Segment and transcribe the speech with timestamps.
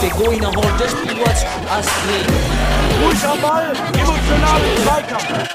[0.00, 2.26] Der Goiner holt das Spiel was Astrid.
[3.04, 5.48] Ruhig am Ball, emotional Zweikampf.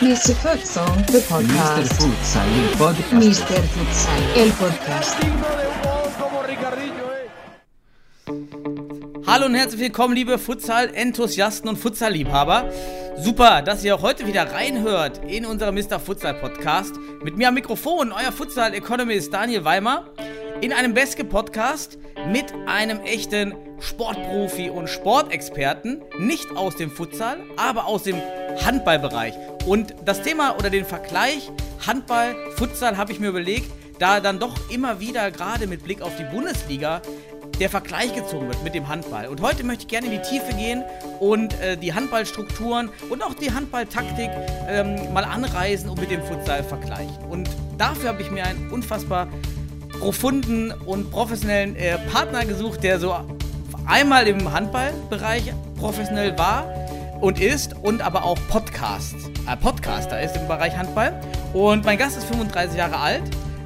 [0.00, 0.34] Mr.
[0.36, 1.22] Futsal, the Mr.
[1.22, 1.92] podcast.
[1.94, 3.12] Futsal, il podcast.
[3.12, 3.62] Mr.
[3.74, 5.16] Futsal, el podcast.
[9.26, 12.70] Hallo und herzlich willkommen, liebe Futsal-Enthusiasten und Futsal-Liebhaber.
[13.20, 15.98] Super, dass ihr auch heute wieder reinhört in unserem Mr.
[15.98, 16.94] Futsal-Podcast.
[17.24, 20.06] Mit mir am Mikrofon, euer Futsal-Economist Daniel Weimer.
[20.60, 26.00] In einem Beske-Podcast mit einem echten Sportprofi und Sportexperten.
[26.20, 28.22] Nicht aus dem Futsal, aber aus dem
[28.64, 29.34] Handballbereich.
[29.66, 31.50] Und das Thema oder den Vergleich
[31.84, 36.12] Handball, Futsal habe ich mir überlegt, da dann doch immer wieder gerade mit Blick auf
[36.16, 37.02] die Bundesliga
[37.60, 39.26] der Vergleich gezogen wird mit dem Handball.
[39.28, 40.84] Und heute möchte ich gerne in die Tiefe gehen
[41.20, 44.30] und äh, die Handballstrukturen und auch die Handballtaktik
[44.68, 47.16] ähm, mal anreisen und mit dem Futsal vergleichen.
[47.28, 49.28] Und dafür habe ich mir einen unfassbar
[49.98, 53.14] profunden und professionellen äh, Partner gesucht, der so
[53.86, 56.66] einmal im Handballbereich professionell war
[57.20, 59.16] und ist und aber auch Podcast,
[59.50, 61.18] äh, Podcaster ist im Bereich Handball.
[61.52, 63.22] Und mein Gast ist 35 Jahre alt,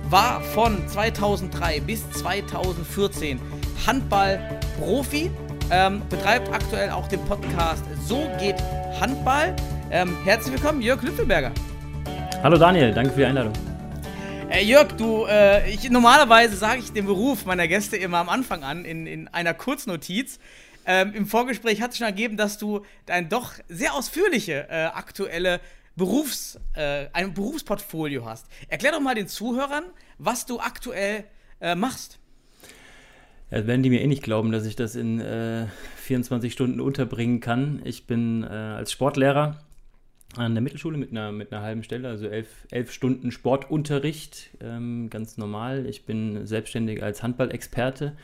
[0.09, 3.41] war von 2003 bis 2014
[3.87, 5.31] Handball-Profi,
[5.71, 8.57] ähm, betreibt aktuell auch den Podcast So geht
[9.01, 9.57] Handball.
[9.91, 11.53] Ähm, herzlich willkommen, Jörg Lüttelberger.
[12.43, 13.53] Hallo Daniel, danke für die Einladung.
[14.51, 18.65] Äh, Jörg, du, äh, ich, normalerweise sage ich den Beruf meiner Gäste immer am Anfang
[18.65, 20.39] an, in, in einer Kurznotiz.
[20.85, 25.61] Ähm, Im Vorgespräch hat es schon ergeben, dass du ein doch sehr ausführliche äh, aktuelle
[25.97, 28.47] Berufs, äh, ein Berufsportfolio hast.
[28.69, 29.85] Erklär doch mal den Zuhörern,
[30.19, 31.25] was du aktuell
[31.61, 32.19] äh, machst.
[33.53, 37.41] Ja, werden die mir eh nicht glauben, dass ich das in äh, 24 Stunden unterbringen
[37.41, 37.83] kann.
[37.85, 39.59] Ich bin äh, als Sportlehrer
[40.37, 45.11] an der Mittelschule mit einer, mit einer halben Stelle, also elf, elf Stunden Sportunterricht, ähm,
[45.11, 45.85] ganz normal.
[45.85, 48.17] Ich bin selbstständig als Handballexperte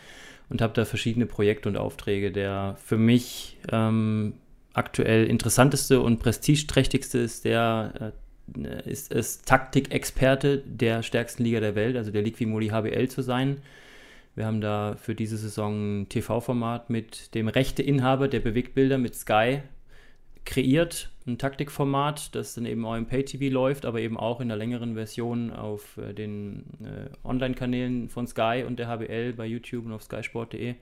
[0.48, 2.32] und habe da verschiedene Projekte und Aufträge.
[2.32, 4.32] Der für mich ähm,
[4.72, 8.14] aktuell interessanteste und prestigeträchtigste ist der
[8.56, 13.58] äh, ist es Taktikexperte der stärksten Liga der Welt, also der Liquimoli HBL zu sein.
[14.38, 19.62] Wir haben da für diese Saison ein TV-Format mit dem Rechteinhaber der Bewegtbilder mit Sky
[20.44, 24.56] kreiert, ein Taktikformat, das dann eben auch im Pay-TV läuft, aber eben auch in der
[24.56, 29.93] längeren Version auf äh, den äh, Online-Kanälen von Sky und der HBL bei YouTube und
[29.93, 30.77] auf skysport.de.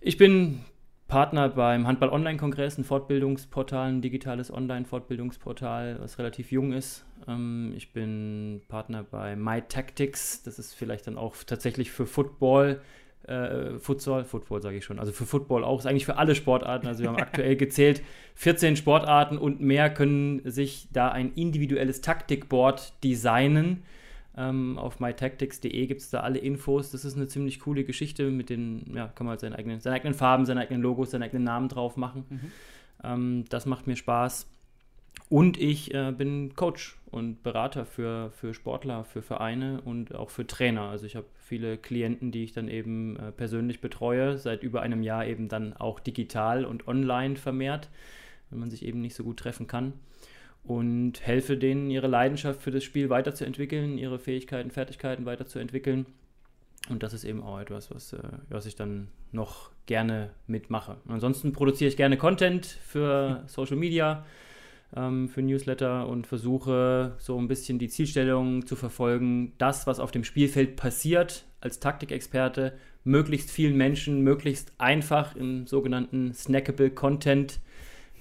[0.00, 0.60] Ich bin
[1.08, 7.04] Partner beim Handball-Online-Kongress, ein Fortbildungsportal, ein digitales Online-Fortbildungsportal, was relativ jung ist.
[7.28, 12.80] Ähm, ich bin Partner bei MyTactics, das ist vielleicht dann auch tatsächlich für Football,
[13.26, 16.86] äh, Futsal, Football sage ich schon, also für Football auch, ist eigentlich für alle Sportarten.
[16.86, 18.02] Also wir haben aktuell gezählt
[18.34, 23.82] 14 Sportarten und mehr können sich da ein individuelles Taktikboard designen.
[24.36, 26.90] Ähm, auf mytactics.de gibt es da alle Infos.
[26.90, 28.30] Das ist eine ziemlich coole Geschichte.
[28.30, 31.26] Mit den, ja, kann man halt seine eigenen, seine eigenen Farben, seine eigenen Logos, seine
[31.26, 32.24] eigenen Namen drauf machen.
[33.02, 34.48] Ähm, das macht mir Spaß.
[35.28, 40.46] Und ich äh, bin Coach und Berater für, für Sportler, für Vereine und auch für
[40.46, 40.82] Trainer.
[40.82, 45.02] Also ich habe viele Klienten, die ich dann eben äh, persönlich betreue, seit über einem
[45.02, 47.88] Jahr eben dann auch digital und online vermehrt,
[48.50, 49.94] wenn man sich eben nicht so gut treffen kann.
[50.64, 56.06] Und helfe denen, ihre Leidenschaft für das Spiel weiterzuentwickeln, ihre Fähigkeiten, Fertigkeiten weiterzuentwickeln.
[56.88, 60.96] Und das ist eben auch etwas, was, äh, was ich dann noch gerne mitmache.
[61.08, 64.24] Ansonsten produziere ich gerne Content für Social Media,
[64.96, 70.10] ähm, für Newsletter und versuche so ein bisschen die Zielstellung zu verfolgen, das, was auf
[70.10, 72.74] dem Spielfeld passiert, als Taktikexperte,
[73.04, 77.60] möglichst vielen Menschen möglichst einfach im sogenannten snackable Content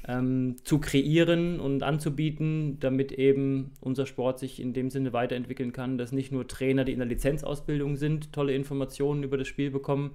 [0.07, 5.97] ähm, zu kreieren und anzubieten, damit eben unser Sport sich in dem Sinne weiterentwickeln kann,
[5.97, 10.11] dass nicht nur Trainer, die in der Lizenzausbildung sind, tolle Informationen über das Spiel bekommen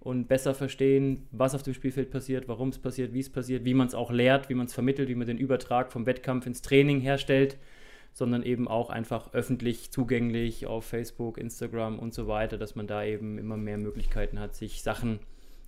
[0.00, 3.74] und besser verstehen, was auf dem Spielfeld passiert, warum es passiert, wie es passiert, wie
[3.74, 6.62] man es auch lehrt, wie man es vermittelt, wie man den Übertrag vom Wettkampf ins
[6.62, 7.58] Training herstellt,
[8.12, 13.04] sondern eben auch einfach öffentlich zugänglich auf Facebook, Instagram und so weiter, dass man da
[13.04, 15.18] eben immer mehr Möglichkeiten hat, sich Sachen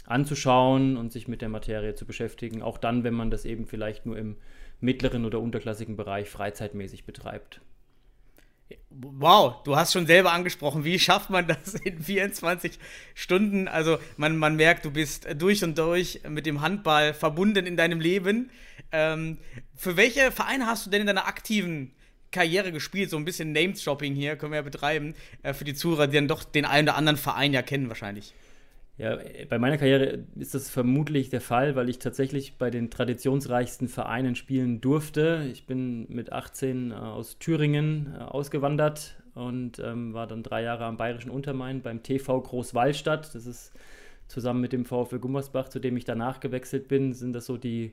[0.09, 4.07] anzuschauen und sich mit der Materie zu beschäftigen, auch dann, wenn man das eben vielleicht
[4.07, 4.37] nur im
[4.81, 7.61] mittleren oder unterklassigen Bereich freizeitmäßig betreibt.
[8.91, 12.79] Wow, du hast schon selber angesprochen, wie schafft man das in 24
[13.15, 13.67] Stunden?
[13.67, 18.01] Also man, man merkt, du bist durch und durch mit dem Handball verbunden in deinem
[18.01, 18.51] Leben.
[18.93, 19.39] Ähm,
[19.75, 21.93] für welche Vereine hast du denn in deiner aktiven
[22.31, 23.09] Karriere gespielt?
[23.09, 26.29] So ein bisschen Name-Shopping hier können wir ja betreiben, äh, für die Zuhörer, die dann
[26.29, 28.35] doch den einen oder anderen Verein ja kennen wahrscheinlich.
[28.99, 29.17] Ja,
[29.49, 34.35] bei meiner Karriere ist das vermutlich der Fall, weil ich tatsächlich bei den traditionsreichsten Vereinen
[34.35, 35.49] spielen durfte.
[35.53, 40.85] Ich bin mit 18 äh, aus Thüringen äh, ausgewandert und ähm, war dann drei Jahre
[40.85, 43.33] am Bayerischen Untermain beim TV Großwallstadt.
[43.37, 43.73] Das ist
[44.27, 47.93] zusammen mit dem VfL Gummersbach, zu dem ich danach gewechselt bin, sind das so die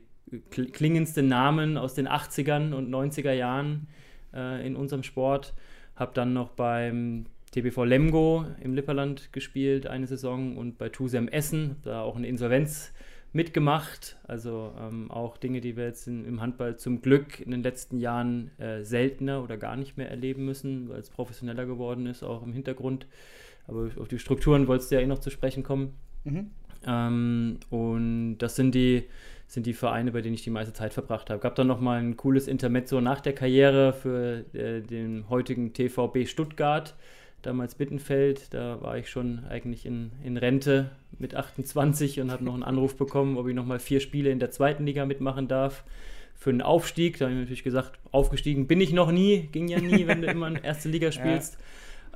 [0.50, 3.86] klingendsten Namen aus den 80ern und 90er Jahren
[4.34, 5.54] äh, in unserem Sport.
[5.94, 7.26] Habe dann noch beim
[7.56, 12.92] TBV Lemgo im Lipperland gespielt eine Saison und bei Tusem Essen, da auch eine Insolvenz
[13.32, 14.18] mitgemacht.
[14.24, 17.98] Also ähm, auch Dinge, die wir jetzt in, im Handball zum Glück in den letzten
[17.98, 22.42] Jahren äh, seltener oder gar nicht mehr erleben müssen, weil es professioneller geworden ist, auch
[22.42, 23.06] im Hintergrund.
[23.66, 25.94] Aber auf die Strukturen wolltest du ja eh noch zu sprechen kommen.
[26.24, 26.50] Mhm.
[26.86, 29.04] Ähm, und das sind die,
[29.46, 31.40] sind die Vereine, bei denen ich die meiste Zeit verbracht habe.
[31.40, 36.94] Gab dann nochmal ein cooles Intermezzo nach der Karriere für äh, den heutigen TVB Stuttgart
[37.46, 38.52] damals Bittenfeld.
[38.52, 42.96] Da war ich schon eigentlich in, in Rente mit 28 und habe noch einen Anruf
[42.96, 45.84] bekommen, ob ich nochmal vier Spiele in der zweiten Liga mitmachen darf
[46.34, 47.18] für einen Aufstieg.
[47.18, 50.28] Da habe ich natürlich gesagt, aufgestiegen bin ich noch nie, ging ja nie, wenn du
[50.28, 51.58] immer in erste Liga spielst.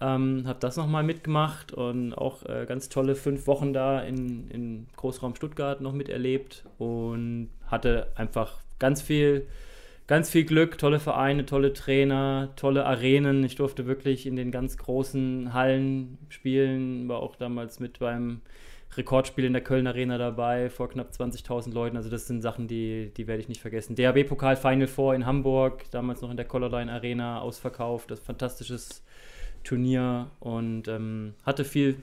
[0.01, 0.15] Ja.
[0.15, 4.87] Ähm, habe das nochmal mitgemacht und auch äh, ganz tolle fünf Wochen da in, in
[4.97, 9.47] Großraum Stuttgart noch miterlebt und hatte einfach ganz viel
[10.11, 13.45] ganz viel Glück, tolle Vereine, tolle Trainer, tolle Arenen.
[13.45, 18.41] Ich durfte wirklich in den ganz großen Hallen spielen, war auch damals mit beim
[18.97, 21.97] Rekordspiel in der Köln Arena dabei, vor knapp 20.000 Leuten.
[21.97, 23.95] Also das sind Sachen, die, die werde ich nicht vergessen.
[23.95, 28.11] DHB-Pokal Final Four in Hamburg, damals noch in der Colorline Arena, ausverkauft.
[28.11, 29.05] Das fantastisches
[29.63, 31.95] Turnier und ähm, hatte viel,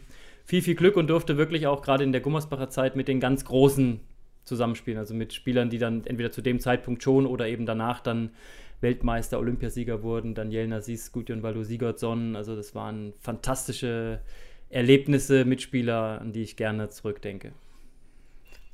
[0.46, 3.44] viel, viel Glück und durfte wirklich auch gerade in der Gummersbacher Zeit mit den ganz
[3.44, 4.00] großen
[4.48, 5.00] zusammenspielen.
[5.00, 8.32] Also mit Spielern, die dann entweder zu dem Zeitpunkt schon oder eben danach dann
[8.82, 10.36] Weltmeister, Olympiasieger wurden.
[10.36, 12.36] Daniel Nassis, Gudjon Valdo Sigurdsson.
[12.36, 14.22] Also das waren fantastische
[14.70, 17.54] Erlebnisse, Mitspieler, an die ich gerne zurückdenke.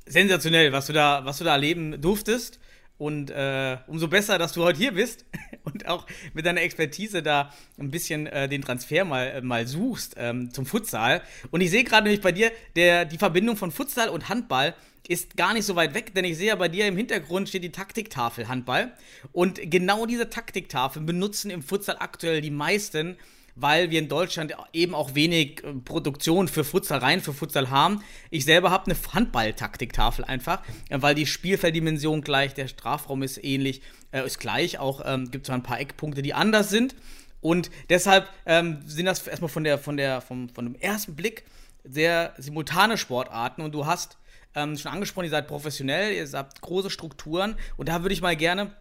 [0.06, 2.60] Sensationell, was du da, was du da erleben durftest.
[2.96, 5.26] Und äh, umso besser, dass du heute hier bist
[5.64, 10.14] und auch mit deiner Expertise da ein bisschen äh, den Transfer mal, äh, mal suchst
[10.16, 11.22] ähm, zum Futsal.
[11.50, 14.74] Und ich sehe gerade nämlich bei dir der, die Verbindung von Futsal und Handball
[15.08, 17.62] ist gar nicht so weit weg, denn ich sehe ja bei dir im Hintergrund steht
[17.62, 18.92] die Taktiktafel Handball.
[19.32, 23.16] Und genau diese Taktiktafel benutzen im Futsal aktuell die meisten,
[23.56, 28.02] weil wir in Deutschland eben auch wenig äh, Produktion für Futsal rein, für Futsal haben.
[28.30, 33.82] Ich selber habe eine Handball-Taktiktafel einfach, äh, weil die Spielfelddimension gleich, der Strafraum ist ähnlich,
[34.10, 34.78] äh, ist gleich.
[34.78, 36.96] Auch ähm, gibt es ein paar Eckpunkte, die anders sind.
[37.40, 41.44] Und deshalb ähm, sind das erstmal von der, von der, vom, von dem ersten Blick
[41.84, 44.16] sehr simultane Sportarten und du hast
[44.54, 48.36] ähm, schon angesprochen, ihr seid professionell, ihr habt große Strukturen und da würde ich mal
[48.36, 48.72] gerne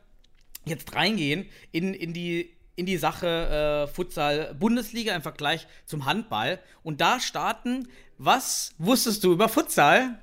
[0.66, 6.60] jetzt reingehen in, in die in die Sache äh, Futsal Bundesliga im Vergleich zum Handball
[6.82, 7.88] und da starten,
[8.18, 10.20] was wusstest du über Futsal,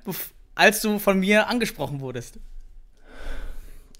[0.55, 2.39] als du von mir angesprochen wurdest?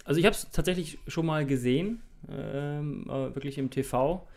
[0.03, 4.27] Also ich habe es tatsächlich schon mal gesehen, ähm, wirklich im TV.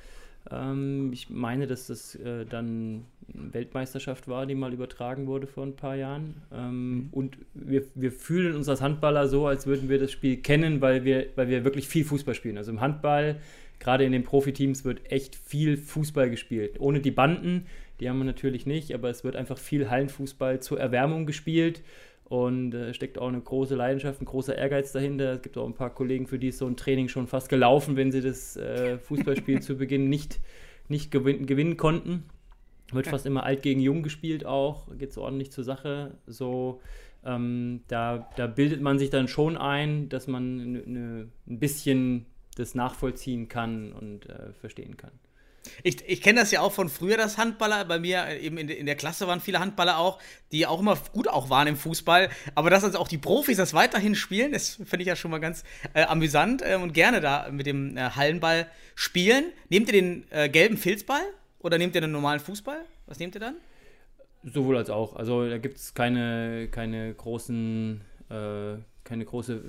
[0.50, 5.76] Ähm, ich meine, dass das äh, dann Weltmeisterschaft war, die mal übertragen wurde vor ein
[5.76, 6.42] paar Jahren.
[6.52, 7.08] Ähm, mhm.
[7.12, 11.04] Und wir, wir fühlen uns als Handballer so, als würden wir das Spiel kennen, weil
[11.04, 12.58] wir, weil wir wirklich viel Fußball spielen.
[12.58, 13.36] Also im Handball,
[13.78, 16.78] gerade in den Profiteams, wird echt viel Fußball gespielt.
[16.78, 17.66] Ohne die Banden,
[18.00, 21.82] die haben wir natürlich nicht, aber es wird einfach viel Hallenfußball zur Erwärmung gespielt.
[22.24, 25.34] Und äh, steckt auch eine große Leidenschaft, ein großer Ehrgeiz dahinter.
[25.34, 27.96] Es gibt auch ein paar Kollegen, für die ist so ein Training schon fast gelaufen,
[27.96, 30.40] wenn sie das äh, Fußballspiel zu Beginn nicht,
[30.88, 32.24] nicht gewin gewinnen konnten.
[32.92, 36.18] Wird fast immer alt gegen jung gespielt auch, geht so ordentlich zur Sache.
[36.26, 36.80] So,
[37.24, 42.26] ähm, da, da bildet man sich dann schon ein, dass man ne, ne, ein bisschen
[42.56, 45.12] das nachvollziehen kann und äh, verstehen kann.
[45.82, 47.84] Ich, ich kenne das ja auch von früher, das Handballer.
[47.84, 50.18] Bei mir äh, eben in, in, der Klasse waren viele Handballer auch,
[50.52, 52.30] die auch immer gut auch waren im Fußball.
[52.54, 55.38] Aber dass also auch die Profis das weiterhin spielen, das finde ich ja schon mal
[55.38, 55.64] ganz
[55.94, 59.46] äh, amüsant äh, und gerne da mit dem äh, Hallenball spielen.
[59.68, 61.22] Nehmt ihr den äh, gelben Filzball
[61.58, 62.84] oder nehmt ihr den normalen Fußball?
[63.06, 63.56] Was nehmt ihr dann?
[64.44, 65.16] Sowohl als auch.
[65.16, 69.62] Also da gibt es keine, keine großen, äh, keine große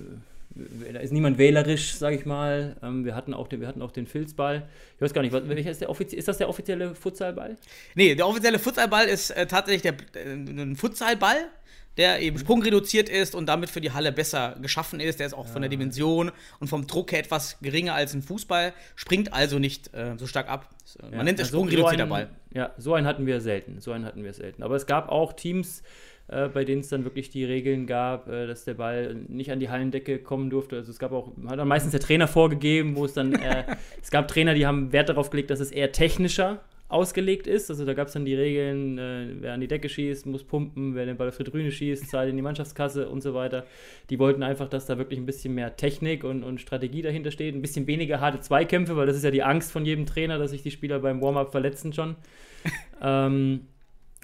[0.56, 2.78] da ist niemand wählerisch, sage ich mal.
[2.82, 4.68] Ähm, wir, hatten auch den, wir hatten auch den Filzball.
[4.96, 7.58] Ich weiß gar nicht, was, welcher ist, der ist das der offizielle Futsalball?
[7.94, 11.50] Nee, der offizielle Futsalball ist äh, tatsächlich der, äh, ein Futsalball,
[11.98, 15.20] der eben sprungreduziert ist und damit für die Halle besser geschaffen ist.
[15.20, 15.52] Der ist auch ja.
[15.52, 19.94] von der Dimension und vom Druck her etwas geringer als ein Fußball, springt also nicht
[19.94, 20.70] äh, so stark ab.
[21.02, 22.30] Man ja, nennt es also sprungreduzierter so Ball.
[22.54, 23.82] Ja, so einen hatten wir selten.
[23.82, 24.64] So einen hatten wir selten.
[24.64, 25.84] Aber es gab auch Teams,
[26.28, 29.60] äh, bei denen es dann wirklich die Regeln gab, äh, dass der Ball nicht an
[29.60, 30.78] die Hallendecke kommen durfte.
[30.78, 33.64] Also es gab auch, hat dann meistens der Trainer vorgegeben, wo es dann, äh,
[34.02, 37.70] es gab Trainer, die haben Wert darauf gelegt, dass es eher technischer ausgelegt ist.
[37.70, 40.96] Also da gab es dann die Regeln, äh, wer an die Decke schießt, muss pumpen,
[40.96, 43.66] wer den Ball auf die Tribüne schießt, zahlt in die Mannschaftskasse und so weiter.
[44.10, 47.56] Die wollten einfach, dass da wirklich ein bisschen mehr Technik und, und Strategie dahinter steht,
[47.56, 50.52] ein bisschen weniger harte Zweikämpfe, weil das ist ja die Angst von jedem Trainer, dass
[50.52, 52.16] sich die Spieler beim Warm-up verletzen schon.
[53.02, 53.62] ähm,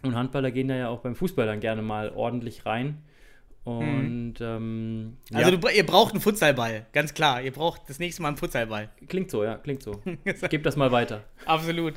[0.03, 3.03] und Handballer gehen da ja auch beim Fußball dann gerne mal ordentlich rein.
[3.63, 7.41] Und ähm, Also ja, du, ihr braucht einen Futsalball, ganz klar.
[7.43, 8.89] Ihr braucht das nächste Mal einen Futsalball.
[9.07, 10.01] klingt so, ja, klingt so.
[10.49, 11.23] Gib das mal weiter.
[11.45, 11.93] Absolut.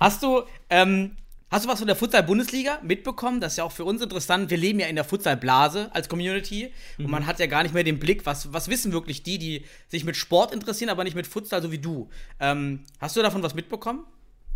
[0.00, 1.12] Hast du, ähm,
[1.52, 3.40] hast du was von der Futsal-Bundesliga mitbekommen?
[3.40, 4.50] Das ist ja auch für uns interessant.
[4.50, 7.84] Wir leben ja in der Futsal-Blase als Community und man hat ja gar nicht mehr
[7.84, 11.28] den Blick, was, was wissen wirklich die, die sich mit Sport interessieren, aber nicht mit
[11.28, 12.08] Futsal, so wie du.
[12.40, 14.04] Ähm, hast du davon was mitbekommen?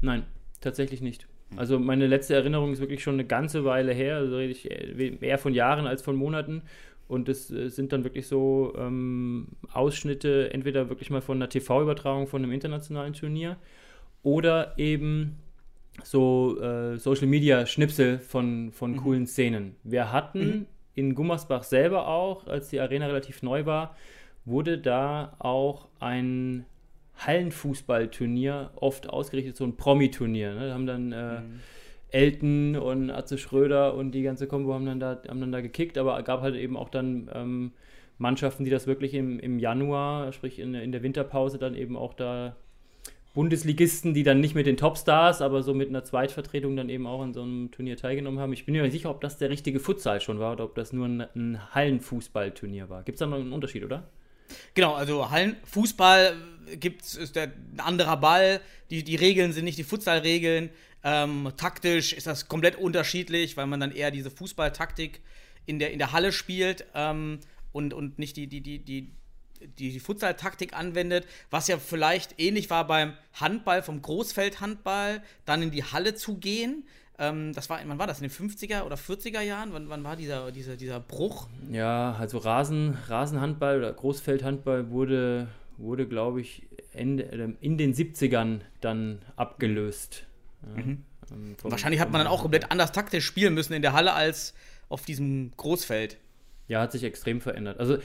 [0.01, 0.25] Nein,
[0.61, 1.29] tatsächlich nicht.
[1.57, 4.71] Also meine letzte Erinnerung ist wirklich schon eine ganze Weile her, also rede ich
[5.23, 6.63] eher von Jahren als von Monaten.
[7.09, 12.27] Und es äh, sind dann wirklich so ähm, Ausschnitte, entweder wirklich mal von einer TV-Übertragung
[12.27, 13.57] von einem internationalen Turnier
[14.23, 15.37] oder eben
[16.05, 19.75] so äh, Social-Media-Schnipsel von, von coolen Szenen.
[19.85, 23.97] Wir hatten in Gummersbach selber auch, als die Arena relativ neu war,
[24.45, 26.67] wurde da auch ein
[27.19, 30.55] Hallenfußballturnier oft ausgerichtet, so ein Promi-Turnier.
[30.55, 30.69] Ne?
[30.69, 31.41] Da haben dann äh,
[32.11, 35.99] Elton und Atze Schröder und die ganze Kombo haben dann da, haben dann da gekickt,
[35.99, 37.73] aber gab halt eben auch dann ähm,
[38.19, 42.15] Mannschaften, die das wirklich im, im Januar, sprich in, in der Winterpause, dann eben auch
[42.15, 42.57] da
[43.35, 47.21] Bundesligisten, die dann nicht mit den Topstars, aber so mit einer Zweitvertretung dann eben auch
[47.21, 48.53] an so einem Turnier teilgenommen haben.
[48.53, 50.93] Ich bin mir nicht sicher, ob das der richtige Futsal schon war oder ob das
[50.93, 53.05] nur ein, ein Hallenfußballturnier war.
[53.05, 54.09] Gibt es da noch einen Unterschied, oder?
[54.75, 56.37] Genau, also Hallenfußball
[56.77, 58.61] gibt's, ist ein anderer Ball.
[58.91, 60.71] Die, die Regeln sind nicht die Futsal-Regeln.
[61.05, 65.21] Ähm, taktisch ist das komplett unterschiedlich, weil man dann eher diese Fußballtaktik
[65.67, 67.41] in der, in der Halle spielt ähm,
[67.73, 69.13] und, und nicht die, die, die, die,
[69.61, 75.71] die, die Futsal-Taktik anwendet, was ja vielleicht ähnlich war beim Handball, vom Großfeldhandball, dann in
[75.71, 76.85] die Halle zu gehen.
[77.19, 78.21] Ähm, das war, wann war das?
[78.21, 79.73] In den 50er oder 40er Jahren?
[79.73, 81.49] Wann, wann war dieser, dieser, dieser Bruch?
[81.71, 85.49] Ja, also Rasen, Rasenhandball oder Großfeldhandball wurde,
[85.79, 90.25] wurde glaube ich, Ende, äh, in den 70ern dann abgelöst.
[90.77, 91.05] Ja, ähm,
[91.59, 94.55] vom- Wahrscheinlich hat man dann auch komplett anders taktisch spielen müssen in der Halle als
[94.89, 96.19] auf diesem Großfeld.
[96.69, 97.81] Ja, hat sich extrem verändert.
[97.81, 98.01] Also, äh,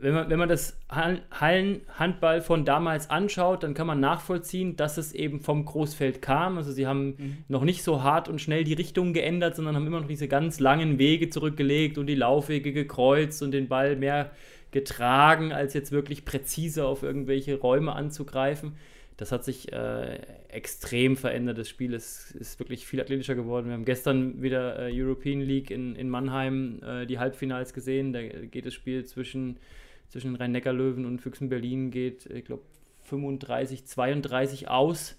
[0.00, 4.98] wenn man, wenn man das Hall- Hallenhandball von damals anschaut, dann kann man nachvollziehen, dass
[4.98, 6.58] es eben vom Großfeld kam.
[6.58, 10.00] Also, sie haben noch nicht so hart und schnell die Richtung geändert, sondern haben immer
[10.00, 14.32] noch diese ganz langen Wege zurückgelegt und die Laufwege gekreuzt und den Ball mehr
[14.72, 18.72] getragen, als jetzt wirklich präzise auf irgendwelche Räume anzugreifen.
[19.20, 21.58] Das hat sich äh, extrem verändert.
[21.58, 23.66] Das Spiel ist, ist wirklich viel athletischer geworden.
[23.66, 28.14] Wir haben gestern wieder äh, European League in, in Mannheim äh, die Halbfinals gesehen.
[28.14, 29.58] Da geht das Spiel zwischen,
[30.08, 32.62] zwischen Rhein-Neckar-Löwen und Füchsen Berlin geht, ich glaube,
[33.02, 35.18] 35, 32 aus.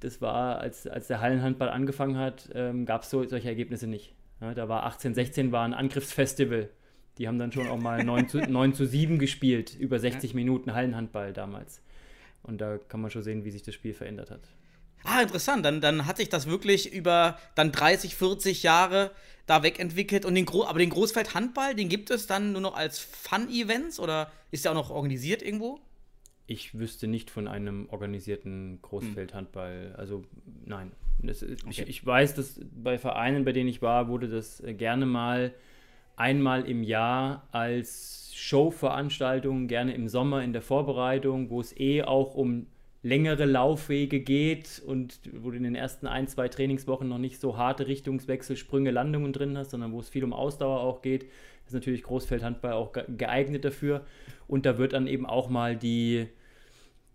[0.00, 4.12] Das war, als, als der Hallenhandball angefangen hat, ähm, gab es so, solche Ergebnisse nicht.
[4.42, 6.68] Ja, da war 18, 16 war ein Angriffsfestival.
[7.16, 10.74] Die haben dann schon auch mal 9 zu, 9 zu 7 gespielt, über 60 Minuten
[10.74, 11.80] Hallenhandball damals.
[12.42, 14.40] Und da kann man schon sehen, wie sich das Spiel verändert hat.
[15.04, 15.64] Ah, interessant.
[15.64, 19.10] Dann, dann hat sich das wirklich über dann 30, 40 Jahre
[19.46, 20.24] da wegentwickelt.
[20.24, 24.30] Und den Gro aber den Großfeld-Handball, den gibt es dann nur noch als Fun-Events oder
[24.50, 25.80] ist der auch noch organisiert irgendwo?
[26.46, 29.94] Ich wüsste nicht von einem organisierten Großfeldhandball.
[29.96, 30.24] Also
[30.64, 30.92] nein.
[31.22, 31.84] Das, ich, Okay.
[31.86, 35.54] ich weiß, dass bei Vereinen, bei denen ich war, wurde das äh, gerne mal
[36.16, 42.34] einmal im Jahr als Showveranstaltung, gerne im Sommer in der Vorbereitung, wo es eh auch
[42.34, 42.66] um
[43.02, 47.56] längere Laufwege geht und wo du in den ersten ein, zwei Trainingswochen noch nicht so
[47.56, 51.24] harte Richtungswechsel, Sprünge, Landungen drin hast, sondern wo es viel um Ausdauer auch geht,
[51.66, 54.04] ist natürlich Großfeldhandball auch ge- geeignet dafür.
[54.48, 56.26] Und da wird dann eben auch mal die,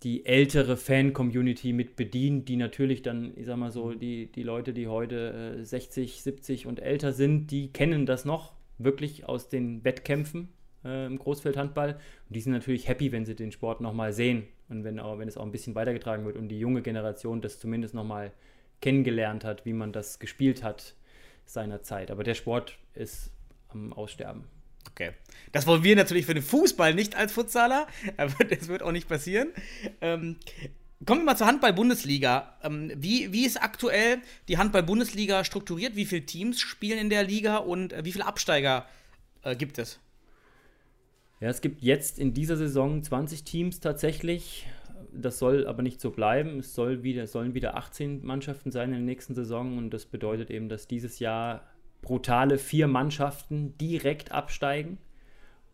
[0.01, 4.73] die ältere Fan-Community mit bedient, die natürlich dann, ich sag mal so, die, die Leute,
[4.73, 9.83] die heute äh, 60, 70 und älter sind, die kennen das noch wirklich aus den
[9.83, 10.49] Wettkämpfen
[10.85, 11.93] äh, im Großfeldhandball.
[11.93, 15.27] Und die sind natürlich happy, wenn sie den Sport nochmal sehen und wenn, auch, wenn
[15.27, 18.31] es auch ein bisschen weitergetragen wird und die junge Generation das zumindest nochmal
[18.81, 20.93] kennengelernt hat, wie man das gespielt hat
[21.45, 22.11] seinerzeit.
[22.11, 23.31] Aber der Sport ist
[23.69, 24.45] am Aussterben.
[24.91, 25.11] Okay.
[25.51, 27.87] Das wollen wir natürlich für den Fußball nicht als Futsaler,
[28.17, 29.49] aber das wird auch nicht passieren.
[30.01, 30.37] Ähm,
[31.05, 32.57] kommen wir mal zur Handball-Bundesliga.
[32.63, 35.95] Ähm, wie, wie ist aktuell die Handball-Bundesliga strukturiert?
[35.95, 38.87] Wie viele Teams spielen in der Liga und äh, wie viele Absteiger
[39.43, 39.99] äh, gibt es?
[41.39, 44.67] Ja, es gibt jetzt in dieser Saison 20 Teams tatsächlich.
[45.11, 46.59] Das soll aber nicht so bleiben.
[46.59, 50.49] Es soll wieder, sollen wieder 18 Mannschaften sein in der nächsten Saison und das bedeutet
[50.49, 51.63] eben, dass dieses Jahr
[52.01, 54.97] brutale vier Mannschaften direkt absteigen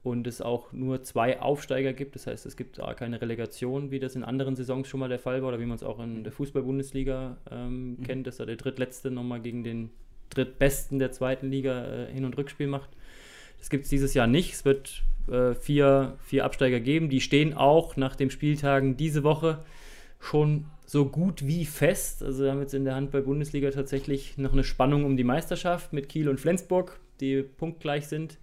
[0.03, 2.15] und es auch nur zwei Aufsteiger gibt.
[2.15, 5.41] Das heißt, es gibt keine Relegation, wie das in anderen Saisons schon mal der Fall
[5.41, 8.03] war oder wie man es auch in der Fußball-Bundesliga ähm, mhm.
[8.03, 9.91] kennt, dass da der Drittletzte nochmal gegen den
[10.29, 12.89] Drittbesten der zweiten Liga äh, Hin- und Rückspiel macht.
[13.61, 14.53] Das gibt es dieses Jahr nicht.
[14.53, 17.09] Es wird äh, vier, vier Absteiger geben.
[17.09, 19.63] Die stehen auch nach den Spieltagen diese Woche
[20.19, 22.21] schon so gut wie fest.
[22.21, 26.09] Also wir haben jetzt in der Handball-Bundesliga tatsächlich noch eine Spannung um die Meisterschaft mit
[26.09, 28.37] Kiel und Flensburg, die punktgleich sind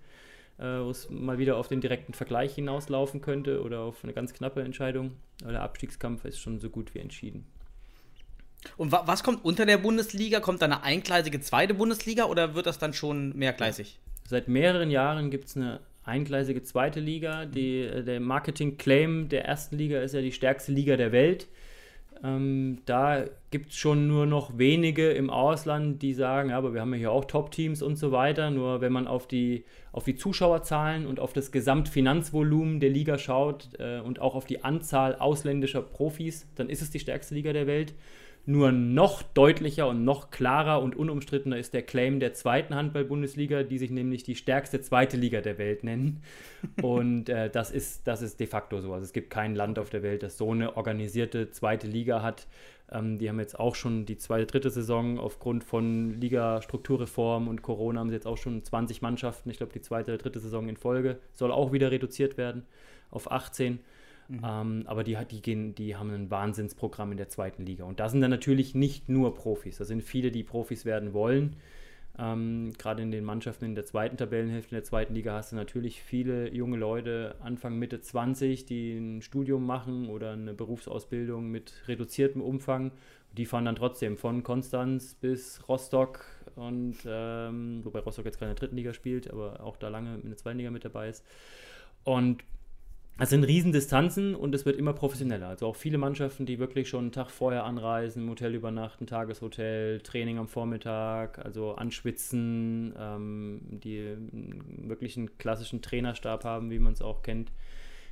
[0.58, 4.34] äh, wo es mal wieder auf den direkten Vergleich hinauslaufen könnte oder auf eine ganz
[4.34, 5.12] knappe Entscheidung.
[5.42, 7.46] Aber der Abstiegskampf ist schon so gut wie entschieden.
[8.76, 10.40] Und wa was kommt unter der Bundesliga?
[10.40, 13.98] Kommt da eine eingleisige zweite Bundesliga oder wird das dann schon mehrgleisig?
[14.28, 17.47] Seit mehreren Jahren gibt es eine eingleisige zweite Liga.
[17.47, 21.49] Die, äh, der Marketing-Claim der ersten Liga ist ja die stärkste Liga der Welt.
[22.23, 26.82] Ähm, da gibt es schon nur noch wenige im Ausland, die sagen, ja, aber wir
[26.82, 28.50] haben ja hier auch Top-Teams und so weiter.
[28.50, 33.70] Nur wenn man auf die, auf die Zuschauerzahlen und auf das Gesamtfinanzvolumen der Liga schaut
[33.78, 37.66] äh, und auch auf die Anzahl ausländischer Profis, dann ist es die stärkste Liga der
[37.66, 37.94] Welt.
[38.49, 43.76] Nur noch deutlicher und noch klarer und unumstrittener ist der Claim der zweiten Handball-Bundesliga, die
[43.76, 46.23] sich nämlich die stärkste zweite Liga der Welt nennen.
[46.81, 48.95] Und äh, das, ist, das ist de facto so.
[48.95, 52.47] Also es gibt kein Land auf der Welt, das so eine organisierte zweite Liga hat.
[52.90, 58.00] Ähm, die haben jetzt auch schon die zweite, dritte Saison aufgrund von Liga-Strukturreform und Corona
[58.00, 59.50] haben sie jetzt auch schon 20 Mannschaften.
[59.50, 62.64] Ich glaube, die zweite oder dritte Saison in Folge soll auch wieder reduziert werden
[63.11, 63.81] auf 18.
[64.28, 64.40] Mhm.
[64.44, 67.85] Ähm, aber die, die, gehen, die haben ein Wahnsinnsprogramm in der zweiten Liga.
[67.85, 69.78] Und da sind dann natürlich nicht nur Profis.
[69.78, 71.56] Da sind viele, die Profis werden wollen.
[72.18, 75.56] Ähm, Gerade in den Mannschaften in der zweiten Tabellenhälfte, in der zweiten Liga hast du
[75.56, 81.73] natürlich viele junge Leute, Anfang, Mitte 20, die ein Studium machen oder eine Berufsausbildung mit
[81.87, 82.92] reduziertem Umfang.
[83.37, 86.25] Die fahren dann trotzdem von Konstanz bis Rostock
[86.56, 90.37] und ähm, wobei Rostock jetzt keine dritten Liga spielt, aber auch da lange in der
[90.37, 91.25] zweiten Liga mit dabei ist.
[92.02, 92.42] Und
[93.20, 95.48] es sind Riesendistanzen und es wird immer professioneller.
[95.48, 100.00] Also auch viele Mannschaften, die wirklich schon einen Tag vorher anreisen, im Hotel übernachten, Tageshotel,
[100.00, 104.16] Training am Vormittag, also anschwitzen, ähm, die
[104.87, 107.50] wirklich einen klassischen Trainerstab haben, wie man es auch kennt.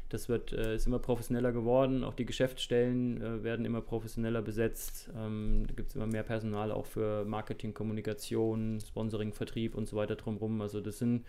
[0.09, 2.05] Das wird, äh, ist immer professioneller geworden.
[2.05, 5.11] Auch die Geschäftsstellen äh, werden immer professioneller besetzt.
[5.17, 9.97] Ähm, da gibt es immer mehr Personal auch für Marketing, Kommunikation, Sponsoring, Vertrieb und so
[9.97, 10.61] weiter drumherum.
[10.61, 11.25] Also das sind,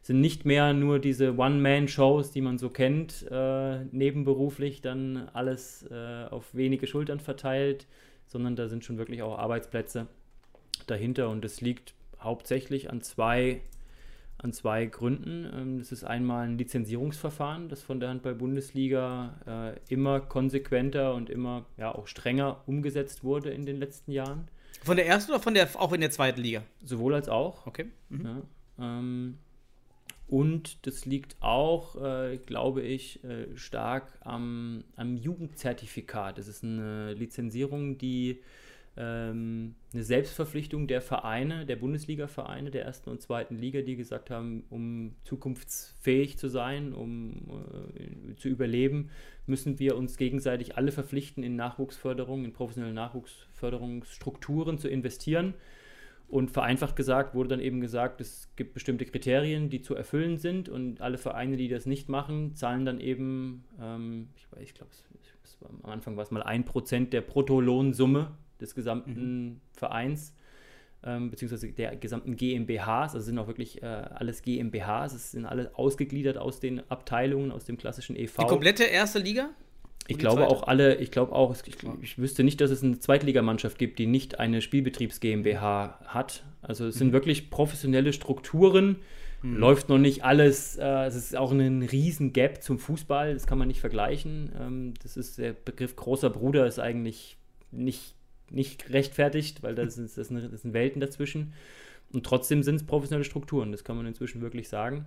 [0.00, 6.24] sind nicht mehr nur diese One-Man-Shows, die man so kennt, äh, nebenberuflich dann alles äh,
[6.30, 7.86] auf wenige Schultern verteilt,
[8.26, 10.06] sondern da sind schon wirklich auch Arbeitsplätze
[10.86, 13.60] dahinter und das liegt hauptsächlich an zwei
[14.42, 15.48] an zwei Gründen.
[15.54, 21.66] Ähm, das ist einmal ein Lizenzierungsverfahren, das von der Handball-Bundesliga äh, immer konsequenter und immer
[21.76, 24.48] ja, auch strenger umgesetzt wurde in den letzten Jahren.
[24.84, 26.62] Von der ersten oder von der auch in der zweiten Liga?
[26.84, 27.66] Sowohl als auch.
[27.66, 27.86] Okay.
[28.08, 28.24] Mhm.
[28.24, 28.42] Ja,
[28.78, 29.38] ähm,
[30.32, 36.38] und das liegt auch, äh, glaube ich, äh, stark am, am Jugendzertifikat.
[36.38, 38.40] Das ist eine Lizenzierung, die
[38.94, 44.64] ähm, eine Selbstverpflichtung der Vereine, der Bundesliga-Vereine, der ersten und zweiten Liga, die gesagt haben,
[44.68, 47.42] um zukunftsfähig zu sein, um
[47.96, 49.08] äh, zu überleben,
[49.46, 55.54] müssen wir uns gegenseitig alle verpflichten, in Nachwuchsförderung, in professionelle Nachwuchsförderungsstrukturen zu investieren.
[56.28, 60.68] Und vereinfacht gesagt wurde dann eben gesagt, es gibt bestimmte Kriterien, die zu erfüllen sind
[60.68, 64.90] und alle Vereine, die das nicht machen, zahlen dann eben, ähm, ich, ich glaube,
[65.82, 69.60] am Anfang war es mal ein Prozent der Bruttolohnsumme des gesamten mhm.
[69.72, 70.34] Vereins,
[71.04, 75.76] ähm, beziehungsweise der gesamten GmbHs, also sind auch wirklich äh, alles GmbHs, es sind alle
[75.76, 78.38] ausgegliedert aus den Abteilungen, aus dem klassischen EV.
[78.38, 79.50] Die komplette erste Liga?
[80.08, 83.78] Ich glaube auch alle, ich glaube auch, ich, ich, wüsste nicht, dass es eine Zweitligamannschaft
[83.78, 86.44] gibt, die nicht eine Spielbetriebs GmbH hat.
[86.60, 87.12] Also es sind mhm.
[87.12, 88.96] wirklich professionelle Strukturen.
[89.42, 89.56] Mhm.
[89.56, 93.58] Läuft noch nicht alles, äh, es ist auch ein riesen Gap zum Fußball, das kann
[93.58, 94.50] man nicht vergleichen.
[94.60, 97.36] Ähm, das ist der Begriff großer Bruder ist eigentlich
[97.70, 98.14] nicht
[98.52, 101.52] nicht rechtfertigt, weil das, ist, das, sind, das sind Welten dazwischen.
[102.12, 105.06] Und trotzdem sind es professionelle Strukturen, das kann man inzwischen wirklich sagen.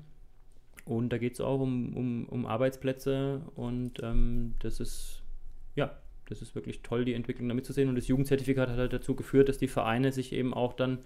[0.86, 5.24] Und da geht es auch um, um, um Arbeitsplätze und ähm, das ist,
[5.76, 7.90] ja, das ist wirklich toll, die Entwicklung damit zu sehen.
[7.90, 11.00] Und das Jugendzertifikat hat halt dazu geführt, dass die Vereine sich eben auch dann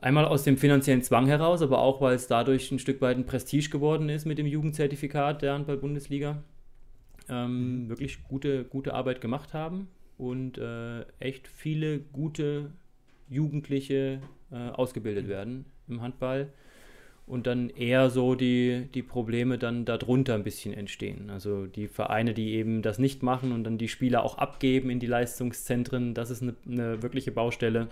[0.00, 3.26] einmal aus dem finanziellen Zwang heraus, aber auch, weil es dadurch ein Stück weit ein
[3.26, 6.42] Prestige geworden ist mit dem Jugendzertifikat der Handball-Bundesliga,
[7.28, 12.70] ähm, wirklich gute, gute Arbeit gemacht haben und äh, echt viele gute
[13.28, 16.52] Jugendliche äh, ausgebildet werden im Handball
[17.26, 21.30] und dann eher so die, die Probleme dann darunter ein bisschen entstehen.
[21.30, 25.00] Also die Vereine, die eben das nicht machen und dann die Spieler auch abgeben in
[25.00, 27.88] die Leistungszentren, das ist eine, eine wirkliche Baustelle.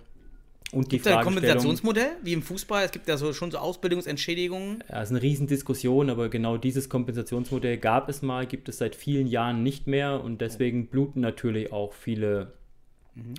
[0.73, 2.85] Und die Gibt es ein Kompensationsmodell, wie im Fußball?
[2.85, 4.83] Es gibt ja so, schon so Ausbildungsentschädigungen.
[4.89, 9.27] Ja, ist eine Riesendiskussion, aber genau dieses Kompensationsmodell gab es mal, gibt es seit vielen
[9.27, 12.55] Jahren nicht mehr und deswegen bluten natürlich auch viele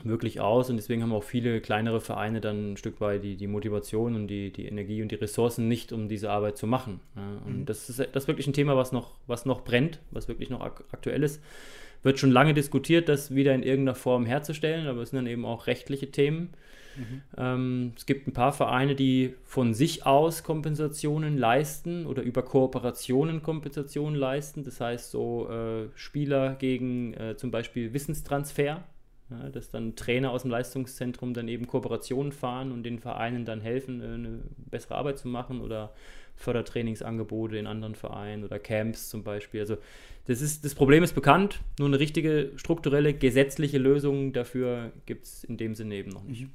[0.03, 3.47] wirklich aus und deswegen haben auch viele kleinere Vereine dann ein Stück weit die, die
[3.47, 6.99] Motivation und die, die Energie und die Ressourcen nicht, um diese Arbeit zu machen.
[7.45, 10.51] Und das, ist, das ist wirklich ein Thema, was noch, was noch brennt, was wirklich
[10.51, 11.41] noch ak aktuell ist.
[12.03, 15.45] Wird schon lange diskutiert, das wieder in irgendeiner Form herzustellen, aber es sind dann eben
[15.45, 16.49] auch rechtliche Themen.
[17.37, 23.43] Ähm, es gibt ein paar Vereine, die von sich aus Kompensationen leisten oder über Kooperationen
[23.43, 24.63] Kompensationen leisten.
[24.63, 28.83] Das heißt, so äh, Spieler gegen äh, zum Beispiel Wissenstransfer,
[29.29, 33.61] ja, dass dann Trainer aus dem Leistungszentrum dann eben Kooperationen fahren und den Vereinen dann
[33.61, 35.93] helfen, äh, eine bessere Arbeit zu machen oder
[36.35, 39.61] Fördertrainingsangebote in anderen Vereinen oder Camps zum Beispiel.
[39.61, 39.77] Also
[40.25, 45.43] das, ist, das Problem ist bekannt, nur eine richtige strukturelle gesetzliche Lösung dafür gibt es
[45.43, 46.47] in dem Sinne eben noch nicht.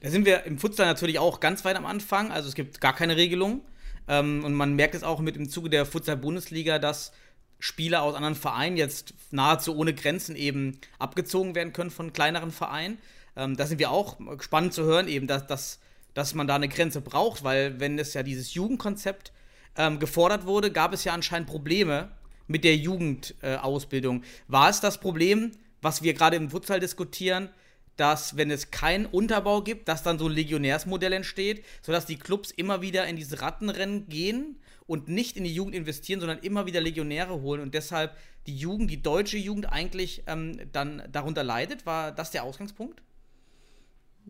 [0.00, 2.32] Da sind wir im Futsal natürlich auch ganz weit am Anfang.
[2.32, 3.62] Also es gibt gar keine Regelung.
[4.08, 7.12] Ähm, und man merkt es auch mit im Zuge der Futsal-Bundesliga, dass
[7.58, 12.98] Spieler aus anderen Vereinen jetzt nahezu ohne Grenzen eben abgezogen werden können von kleineren Vereinen.
[13.34, 15.80] Ähm, da sind wir auch spannend zu hören, eben, dass, dass,
[16.14, 19.32] dass man da eine Grenze braucht, weil wenn es ja dieses Jugendkonzept
[19.76, 22.10] ähm, gefordert wurde, gab es ja anscheinend Probleme
[22.46, 24.22] mit der Jugendausbildung.
[24.48, 27.48] War es das Problem, was wir gerade im Futsal diskutieren,
[27.96, 32.50] dass wenn es keinen Unterbau gibt, dass dann so ein Legionärsmodell entsteht, sodass die Clubs
[32.50, 34.56] immer wieder in diese Rattenrennen gehen
[34.86, 38.90] und nicht in die Jugend investieren, sondern immer wieder Legionäre holen und deshalb die Jugend,
[38.90, 41.86] die deutsche Jugend eigentlich ähm, dann darunter leidet?
[41.86, 43.02] War das der Ausgangspunkt?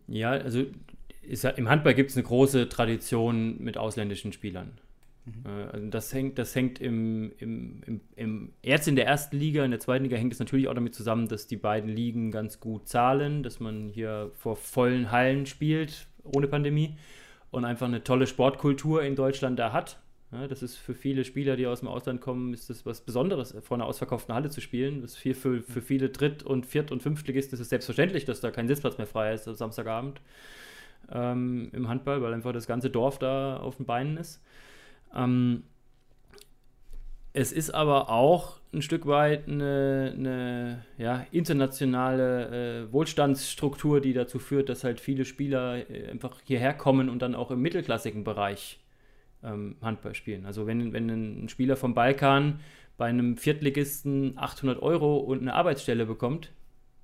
[0.07, 0.65] Ja, also
[1.21, 4.79] ist, im Handball gibt es eine große Tradition mit ausländischen Spielern.
[5.45, 9.63] Äh, Also das hängt, das hängt im, im, im, im, jetzt in der ersten Liga,
[9.63, 12.59] in der zweiten Liga hängt es natürlich auch damit zusammen, dass die beiden Ligen ganz
[12.59, 16.97] gut zahlen, dass man hier vor vollen Hallen spielt, ohne Pandemie
[17.51, 19.99] und einfach eine tolle Sportkultur in Deutschland da hat.
[20.31, 23.55] Ja, das ist für viele Spieler, die aus dem Ausland kommen, ist das was Besonderes,
[23.61, 25.01] vor einer ausverkauften Halle zu spielen.
[25.01, 28.41] Das ist für, für, für viele Dritt- und Viert- und Fünftligisten ist es selbstverständlich, dass
[28.41, 30.19] da kein Sitzplatz mehr frei ist am Samstagabend
[31.09, 34.43] ähm, im Handball, weil einfach das ganze Dorf da auf den Beinen ist.
[35.15, 35.63] Ähm,
[37.33, 44.39] es ist aber auch ein Stück weit eine, eine ja, internationale äh, Wohlstandsstruktur, die dazu
[44.39, 48.79] führt, dass halt viele Spieler äh, einfach hierher kommen und dann auch im mittelklassigen Bereich
[49.43, 50.45] ähm, Handball spielen.
[50.45, 51.09] Also wenn, wenn
[51.43, 52.59] ein Spieler vom Balkan
[52.97, 56.51] bei einem Viertligisten 800 Euro und eine Arbeitsstelle bekommt,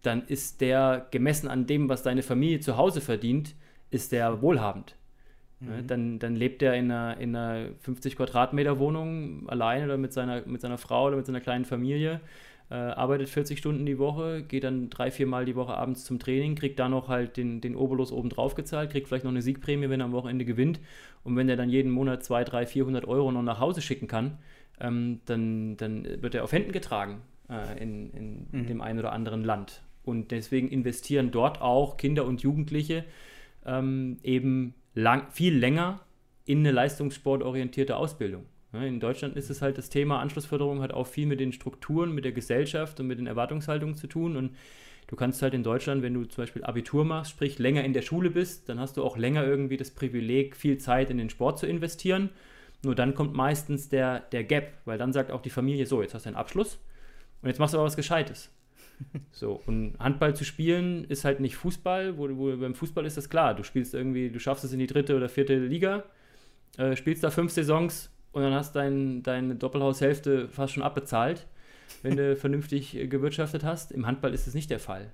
[0.02, 3.56] dann ist der gemessen an dem, was deine Familie zu Hause verdient,
[3.90, 4.96] ist der wohlhabend.
[5.62, 10.12] Ja, dann, dann lebt er in einer, in einer 50 Quadratmeter Wohnung alleine oder mit
[10.12, 12.20] seiner, mit seiner Frau oder mit seiner kleinen Familie,
[12.70, 16.20] äh, arbeitet 40 Stunden die Woche, geht dann drei, vier Mal die Woche abends zum
[16.20, 19.42] Training, kriegt da noch halt den, den Obolus oben drauf gezahlt, kriegt vielleicht noch eine
[19.42, 20.80] Siegprämie, wenn er am Wochenende gewinnt.
[21.24, 24.38] Und wenn er dann jeden Monat 2, 3, 400 Euro noch nach Hause schicken kann,
[24.80, 29.12] ähm, dann, dann wird er auf Händen getragen äh, in, in, in dem einen oder
[29.12, 29.82] anderen Land.
[30.04, 33.06] Und deswegen investieren dort auch Kinder und Jugendliche
[33.66, 36.02] ähm, eben lang, viel länger
[36.46, 38.46] in eine leistungssportorientierte Ausbildung.
[38.74, 42.26] In Deutschland ist es halt das Thema Anschlussförderung hat auch viel mit den Strukturen, mit
[42.26, 44.36] der Gesellschaft und mit den Erwartungshaltungen zu tun.
[44.36, 44.56] Und
[45.08, 48.02] du kannst halt in Deutschland, wenn du zum Beispiel Abitur machst, sprich länger in der
[48.02, 51.60] Schule bist, dann hast du auch länger irgendwie das Privileg, viel Zeit in den Sport
[51.60, 52.32] zu investieren.
[52.84, 56.16] Nur dann kommt meistens der, der Gap, weil dann sagt auch die Familie, so, jetzt
[56.16, 56.80] hast du einen Abschluss
[57.44, 58.50] und jetzt machst du aber was Gescheites.
[59.32, 63.30] So, und Handball zu spielen ist halt nicht Fußball, wo, wo beim Fußball ist das
[63.30, 63.56] klar.
[63.56, 66.04] Du spielst irgendwie, du schaffst es in die dritte oder vierte Liga,
[66.78, 71.48] äh, spielst da fünf Saisons und dann hast dein, deine Doppelhaushälfte fast schon abbezahlt,
[72.02, 73.92] wenn du vernünftig äh, gewirtschaftet hast.
[73.92, 75.12] Im Handball ist es nicht der Fall.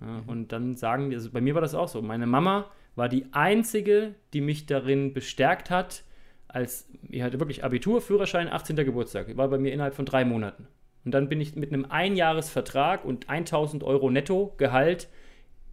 [0.00, 2.00] Ja, Und dann sagen die, also bei mir war das auch so.
[2.02, 6.04] Meine Mama war die einzige, die mich darin bestärkt hat,
[6.48, 8.76] als ich hatte wirklich Abitur, Führerschein, 18.
[8.76, 9.36] Geburtstag.
[9.36, 10.66] War bei mir innerhalb von drei Monaten.
[11.04, 15.08] Und dann bin ich mit einem Einjahresvertrag und 1000 Euro Netto-Gehalt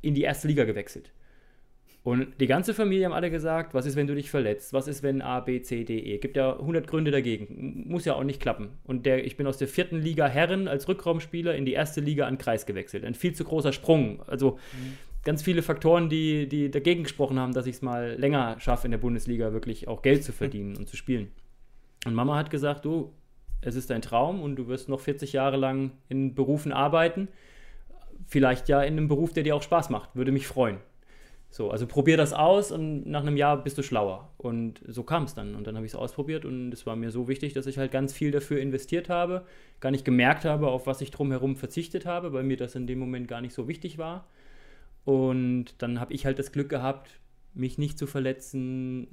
[0.01, 1.11] in die erste Liga gewechselt.
[2.03, 4.71] Und die ganze Familie haben alle gesagt, was ist, wenn du dich verletzt?
[4.71, 6.19] Was ist, wenn A, B, C, D, E?
[6.19, 7.83] Gibt ja 100 Gründe dagegen.
[7.85, 8.69] Muss ja auch nicht klappen.
[8.85, 12.25] Und der, ich bin aus der vierten Liga Herren als Rückraumspieler in die erste Liga
[12.25, 13.03] an Kreis gewechselt.
[13.03, 14.23] Ein viel zu großer Sprung.
[14.25, 14.57] Also
[15.25, 18.91] ganz viele Faktoren, die, die dagegen gesprochen haben, dass ich es mal länger schaffe, in
[18.91, 21.33] der Bundesliga wirklich auch Geld zu verdienen und zu spielen.
[22.05, 23.11] Und Mama hat gesagt, du,
[23.61, 27.27] es ist dein Traum und du wirst noch 40 Jahre lang in Berufen arbeiten.
[28.25, 30.15] Vielleicht ja in einem Beruf, der dir auch Spaß macht.
[30.15, 30.77] Würde mich freuen.
[31.49, 34.29] So, also probier das aus und nach einem Jahr bist du schlauer.
[34.37, 35.55] Und so kam es dann.
[35.55, 37.91] Und dann habe ich es ausprobiert und es war mir so wichtig, dass ich halt
[37.91, 39.45] ganz viel dafür investiert habe,
[39.79, 42.99] gar nicht gemerkt habe, auf was ich drumherum verzichtet habe, weil mir das in dem
[42.99, 44.27] Moment gar nicht so wichtig war.
[45.05, 47.19] Und dann habe ich halt das Glück gehabt,
[47.57, 49.07] mich nicht zu verletzen,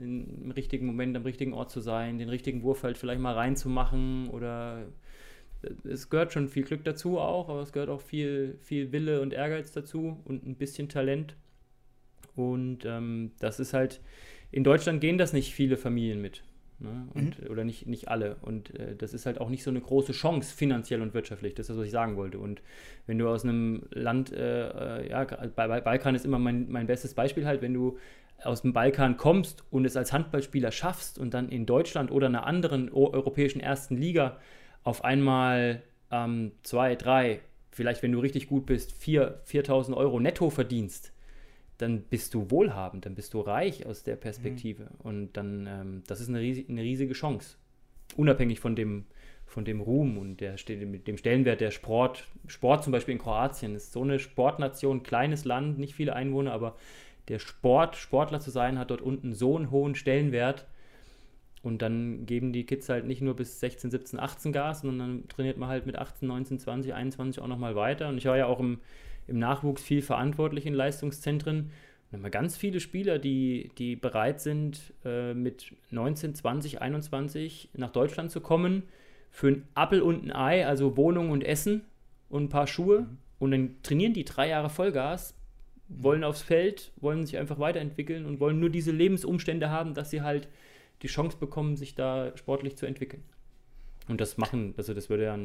[0.44, 4.28] im richtigen Moment am richtigen Ort zu sein, den richtigen Wurf halt vielleicht mal reinzumachen
[4.28, 4.87] oder
[5.85, 9.33] es gehört schon viel Glück dazu auch, aber es gehört auch viel, viel Wille und
[9.33, 11.37] Ehrgeiz dazu und ein bisschen Talent.
[12.37, 14.00] Und ähm, das ist halt,
[14.50, 16.42] in Deutschland gehen das nicht viele Familien mit.
[16.80, 17.09] Ne?
[17.14, 17.50] Und, mhm.
[17.50, 18.37] Oder nicht, nicht alle.
[18.42, 21.54] Und äh, das ist halt auch nicht so eine große Chance finanziell und wirtschaftlich.
[21.54, 22.38] Das ist das, was ich sagen wollte.
[22.38, 22.62] Und
[23.07, 27.14] wenn du aus einem Land, äh, äh ja, bei, Balkan ist immer mein, mein bestes
[27.14, 27.98] Beispiel halt, wenn du
[28.42, 32.47] aus dem Balkan kommst und es als Handballspieler schaffst und dann in Deutschland oder einer
[32.47, 34.38] anderen europäischen ersten Liga
[34.83, 41.12] auf einmal ähm, zwei, drei, vielleicht wenn du richtig gut bist, 4.000 Euro netto verdienst,
[41.79, 44.85] dann bist du wohlhabend, dann bist du reich aus der Perspektive.
[44.85, 45.01] Mhm.
[45.03, 47.57] Und dann, ähm, das ist eine, riesig, eine riesige Chance.
[48.16, 49.07] Unabhängig von dem,
[49.47, 52.29] von dem Ruhm und der, dem Stellenwert der Sport.
[52.47, 56.77] Sport zum Beispiel in Kroatien ist so eine Sportnation, kleines Land, nicht viele Einwohner, aber
[57.29, 60.67] der Sport, Sportler zu sein, hat dort unten so einen hohen Stellenwert.
[61.63, 65.29] Und dann geben die Kids halt nicht nur bis 16, 17, 18 Gas, sondern dann
[65.29, 68.09] trainiert man halt mit 18, 19, 20, 21 auch nochmal weiter.
[68.09, 68.81] Und ich war ja auch im,
[69.27, 71.71] im Nachwuchs viel verantwortlich in Leistungszentren.
[72.11, 77.71] Und haben wir ganz viele Spieler, die, die bereit sind, äh, mit 19, 20, 21
[77.75, 78.83] nach Deutschland zu kommen
[79.31, 81.83] für ein Appel und ein Ei, also Wohnung und Essen
[82.29, 83.01] und ein paar Schuhe.
[83.01, 83.19] Mhm.
[83.39, 85.35] Und dann trainieren die drei Jahre Vollgas,
[85.88, 90.23] wollen aufs Feld, wollen sich einfach weiterentwickeln und wollen nur diese Lebensumstände haben, dass sie
[90.23, 90.49] halt
[91.03, 93.23] die Chance bekommen, sich da sportlich zu entwickeln.
[94.07, 95.38] Und das machen, also das würde ja,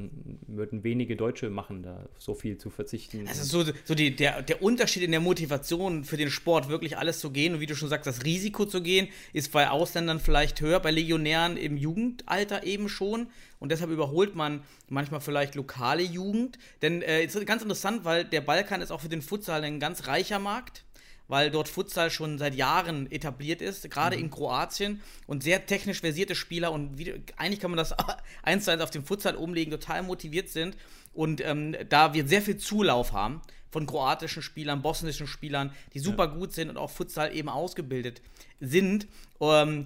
[0.48, 3.26] würden wenige Deutsche machen, da so viel zu verzichten.
[3.26, 7.20] Also so, so die, der, der Unterschied in der Motivation für den Sport, wirklich alles
[7.20, 10.60] zu gehen und wie du schon sagst, das Risiko zu gehen, ist bei Ausländern vielleicht
[10.60, 13.28] höher, bei Legionären im Jugendalter eben schon.
[13.60, 16.60] Und deshalb überholt man manchmal vielleicht lokale Jugend.
[16.82, 20.08] Denn äh, ist ganz interessant, weil der Balkan ist auch für den Futsal ein ganz
[20.08, 20.84] reicher Markt
[21.30, 24.24] weil dort Futsal schon seit Jahren etabliert ist, gerade mhm.
[24.24, 27.96] in Kroatien und sehr technisch versierte Spieler und wie, eigentlich kann man das
[28.44, 30.76] eins zu eins auf den Futsal umlegen, total motiviert sind
[31.14, 36.26] und ähm, da wir sehr viel Zulauf haben von kroatischen Spielern, bosnischen Spielern, die super
[36.26, 36.34] ja.
[36.34, 38.22] gut sind und auch Futsal eben ausgebildet
[38.60, 39.08] sind,
[39.40, 39.86] ähm,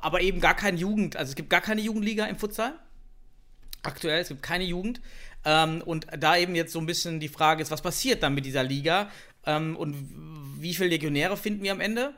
[0.00, 2.74] aber eben gar keine Jugend, also es gibt gar keine Jugendliga im Futsal.
[3.82, 5.00] Aktuell, es gibt keine Jugend.
[5.44, 8.44] Ähm, und da eben jetzt so ein bisschen die Frage ist, was passiert dann mit
[8.44, 9.08] dieser Liga?
[9.46, 9.96] Ähm, und
[10.58, 12.14] wie viele Legionäre finden wir am Ende?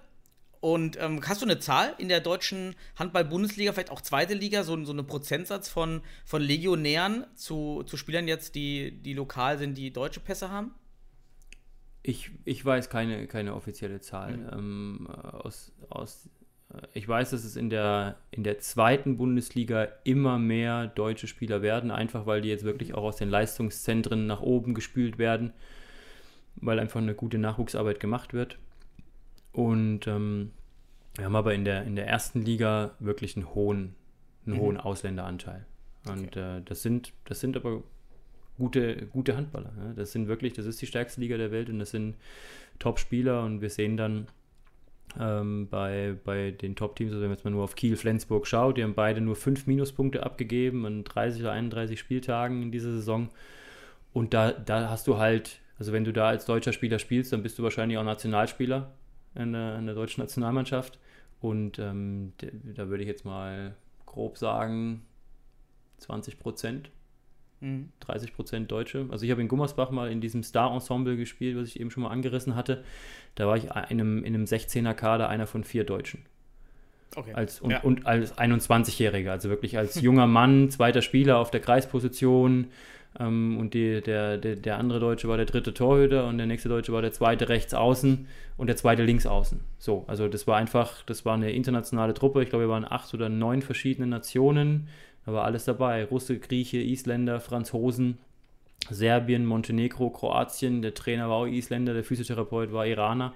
[0.63, 4.83] Und ähm, hast du eine Zahl in der deutschen Handball-Bundesliga, vielleicht auch zweite Liga, so,
[4.85, 9.93] so einen Prozentsatz von, von Legionären zu, zu Spielern jetzt, die, die lokal sind, die
[9.93, 10.73] deutsche Pässe haben?
[12.05, 14.37] Ich, ich weiß keine, keine offizielle Zahl.
[14.37, 14.49] Mhm.
[14.53, 16.29] Ähm, aus, aus,
[16.73, 21.63] äh, ich weiß, dass es in der, in der zweiten Bundesliga immer mehr deutsche Spieler
[21.63, 25.53] werden, einfach weil die jetzt wirklich auch aus den Leistungszentren nach oben gespült werden
[26.57, 28.59] weil einfach eine gute Nachwuchsarbeit gemacht wird.
[29.53, 30.53] Und ähm,
[31.17, 33.95] wir haben aber in der, in der ersten Liga wirklich einen hohen,
[34.47, 34.61] einen mhm.
[34.61, 35.67] hohen Ausländeranteil.
[36.09, 36.59] Und okay.
[36.59, 37.83] äh, das, sind, das sind aber
[38.59, 39.73] gute, gute Handballer.
[39.73, 39.95] Ne?
[39.97, 42.17] Das sind wirklich, das ist die stärkste Liga der Welt und das sind
[42.79, 44.27] Top-Spieler und wir sehen dann
[45.19, 48.79] ähm, bei, bei den Top-Teams, also wenn man jetzt mal nur auf Kiel, Flensburg schaut,
[48.79, 53.29] die haben beide nur fünf Minuspunkte abgegeben an 30 oder 31 Spieltagen in dieser Saison.
[54.13, 57.43] Und da, da hast du halt also wenn du da als deutscher Spieler spielst, dann
[57.43, 58.93] bist du wahrscheinlich auch Nationalspieler
[59.35, 61.01] in der, in der deutschen Nationalmannschaft.
[61.41, 62.35] Und ähm,
[62.77, 63.75] da würde ich jetzt mal
[64.07, 65.03] grob sagen,
[65.99, 66.93] 20 Prozent.
[67.61, 68.35] 30 mhm.
[68.37, 69.09] Prozent Deutsche.
[69.11, 72.11] Also ich habe in Gummersbach mal in diesem Star-Ensemble gespielt, was ich eben schon mal
[72.11, 72.85] angerissen hatte.
[73.35, 76.27] Da war ich in einem, in einem 16er-Kader einer von vier Deutschen.
[77.17, 77.35] Okay.
[77.35, 77.81] Als, und, ja.
[77.81, 82.69] und als 21-Jähriger, also wirklich als junger Mann, zweiter Spieler auf der Kreisposition,
[83.19, 86.69] ähm, und die, der, der, der andere Deutsche war der dritte Torhüter und der nächste
[86.69, 89.61] Deutsche war der zweite rechts außen und der zweite links außen.
[89.79, 92.43] So, also das war einfach, das war eine internationale Truppe.
[92.43, 94.89] Ich glaube, wir waren acht oder neun verschiedene Nationen.
[95.27, 96.05] Da war alles dabei.
[96.05, 98.19] Russe, Grieche, Isländer, Franzosen,
[98.91, 100.83] Serbien, Montenegro, Kroatien.
[100.83, 103.35] Der Trainer war auch Isländer, der Physiotherapeut war Iraner.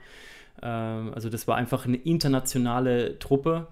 [0.62, 3.68] Ähm, also das war einfach eine internationale Truppe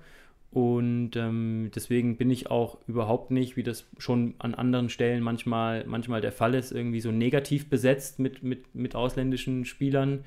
[0.55, 5.85] und ähm, deswegen bin ich auch überhaupt nicht, wie das schon an anderen Stellen manchmal,
[5.85, 10.21] manchmal der Fall ist, irgendwie so negativ besetzt mit, mit, mit ausländischen Spielern.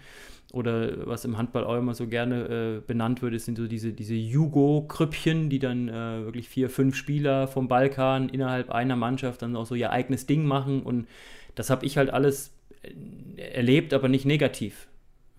[0.51, 4.15] Oder was im Handball auch immer so gerne äh, benannt wird, sind so diese, diese
[4.15, 9.65] Jugo-Krüppchen, die dann äh, wirklich vier, fünf Spieler vom Balkan innerhalb einer Mannschaft dann auch
[9.65, 10.83] so ihr eigenes Ding machen.
[10.83, 11.07] Und
[11.55, 14.89] das habe ich halt alles äh, erlebt, aber nicht negativ.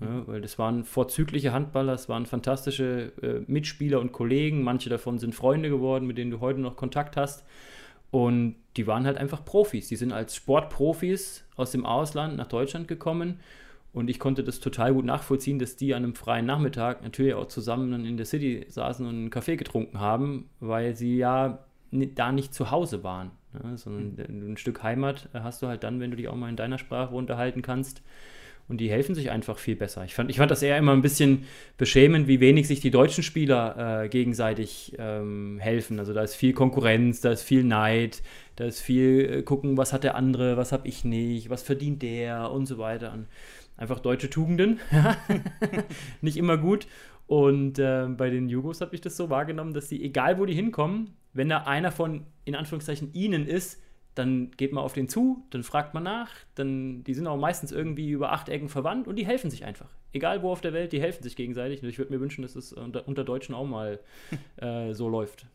[0.01, 4.63] Ja, weil das waren vorzügliche Handballer, es waren fantastische äh, Mitspieler und Kollegen.
[4.63, 7.45] Manche davon sind Freunde geworden, mit denen du heute noch Kontakt hast.
[8.11, 9.89] Und die waren halt einfach Profis.
[9.89, 13.41] Die sind als Sportprofis aus dem Ausland nach Deutschland gekommen
[13.93, 17.47] Und ich konnte das total gut nachvollziehen, dass die an einem freien Nachmittag natürlich auch
[17.47, 22.55] zusammen in der City saßen und einen Kaffee getrunken haben, weil sie ja da nicht
[22.55, 23.31] zu Hause waren.
[23.53, 23.77] Ne?
[23.77, 24.53] Sondern mhm.
[24.53, 27.15] ein Stück Heimat hast du halt dann, wenn du dich auch mal in deiner Sprache
[27.15, 28.03] unterhalten kannst.
[28.69, 30.05] Und die helfen sich einfach viel besser.
[30.05, 31.45] Ich fand, ich fand das eher immer ein bisschen
[31.79, 35.99] beschämend, wie wenig sich die deutschen Spieler äh, gegenseitig ähm, helfen.
[35.99, 38.23] Also da ist viel Konkurrenz, da ist viel Neid,
[38.57, 42.03] da ist viel äh, gucken, was hat der andere, was habe ich nicht, was verdient
[42.03, 43.15] der und so weiter.
[43.15, 43.27] Und
[43.79, 44.81] einfach deutsche Tugenden.
[46.21, 46.87] nicht immer gut.
[47.27, 50.55] Und äh, bei den Jugos habe ich das so wahrgenommen, dass sie, egal wo die
[50.55, 53.81] hinkommen, wenn da einer von, in Anführungszeichen, ihnen ist,
[54.19, 57.71] dann geht man auf den zu, dann fragt man nach, dann, die sind auch meistens
[57.71, 59.89] irgendwie über acht Ecken verwandt und die helfen sich einfach.
[60.13, 61.83] Egal wo auf der Welt, die helfen sich gegenseitig.
[61.83, 64.01] Und ich würde mir wünschen, dass es unter, unter Deutschen auch mal
[64.57, 65.47] äh, so läuft.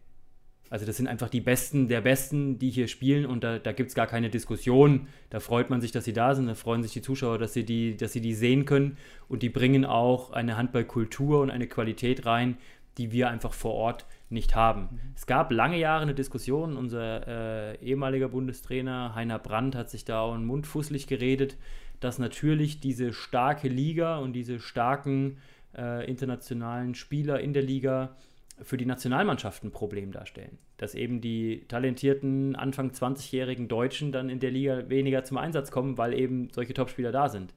[0.71, 3.91] Also das sind einfach die Besten der Besten, die hier spielen und da, da gibt
[3.91, 5.07] es gar keine Diskussion.
[5.31, 7.65] Da freut man sich, dass sie da sind, da freuen sich die Zuschauer, dass sie
[7.65, 8.97] die, dass sie die sehen können
[9.29, 12.57] und die bringen auch eine Handballkultur und eine Qualität rein,
[12.99, 14.83] die wir einfach vor Ort nicht haben.
[14.83, 14.99] Mhm.
[15.15, 17.27] Es gab lange Jahre eine Diskussion, unser
[17.75, 21.57] äh, ehemaliger Bundestrainer Heiner Brandt hat sich da auch einen Mund fußlich geredet,
[22.01, 25.39] dass natürlich diese starke Liga und diese starken
[25.77, 28.17] äh, internationalen Spieler in der Liga
[28.63, 30.59] für die Nationalmannschaften ein Problem darstellen.
[30.77, 35.99] Dass eben die talentierten Anfang 20-jährigen Deutschen dann in der Liga weniger zum Einsatz kommen,
[35.99, 37.55] weil eben solche Topspieler da sind.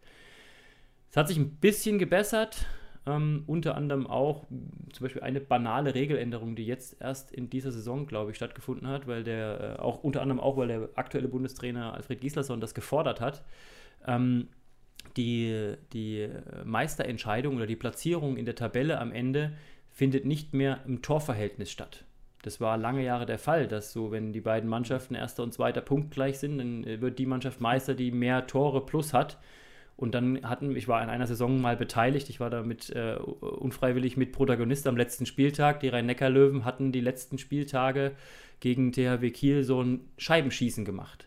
[1.10, 2.65] Es hat sich ein bisschen gebessert.
[3.08, 4.46] Ähm, unter anderem auch
[4.91, 9.08] zum Beispiel eine banale Regeländerung, die jetzt erst in dieser Saison, glaube ich, stattgefunden hat,
[9.08, 13.22] weil der äh, auch unter anderem auch, weil der aktuelle Bundestrainer Alfred Gislason das gefordert
[13.22, 13.43] hat.
[14.06, 14.50] Ähm,
[15.15, 16.28] die, die
[16.65, 19.54] Meisterentscheidung oder die Platzierung in der Tabelle am Ende
[19.89, 22.04] findet nicht mehr im Torverhältnis statt.
[22.41, 25.82] Das war lange Jahre der Fall, dass so, wenn die beiden Mannschaften erster und zweiter
[25.82, 29.38] Punkt gleich sind, dann wird die Mannschaft Meister, die mehr Tore plus hat.
[29.98, 33.16] Und dann hatten, ich war in einer Saison mal beteiligt, ich war da mit äh,
[33.16, 35.80] unfreiwillig mit Protagonist am letzten Spieltag.
[35.80, 38.12] Die Rhein-Neckar-Löwen hatten die letzten Spieltage
[38.60, 41.27] gegen THW Kiel so ein Scheibenschießen gemacht.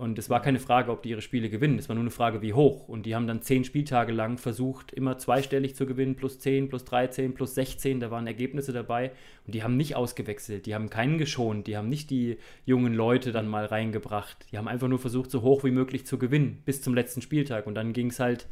[0.00, 1.78] Und es war keine Frage, ob die ihre Spiele gewinnen.
[1.78, 2.88] Es war nur eine Frage, wie hoch.
[2.88, 6.86] Und die haben dann zehn Spieltage lang versucht, immer zweistellig zu gewinnen, plus 10, plus
[6.86, 8.00] 13, plus 16.
[8.00, 9.12] Da waren Ergebnisse dabei.
[9.46, 10.64] Und die haben nicht ausgewechselt.
[10.64, 11.66] Die haben keinen geschont.
[11.66, 14.46] Die haben nicht die jungen Leute dann mal reingebracht.
[14.50, 17.66] Die haben einfach nur versucht, so hoch wie möglich zu gewinnen, bis zum letzten Spieltag.
[17.66, 18.46] Und dann ging es halt,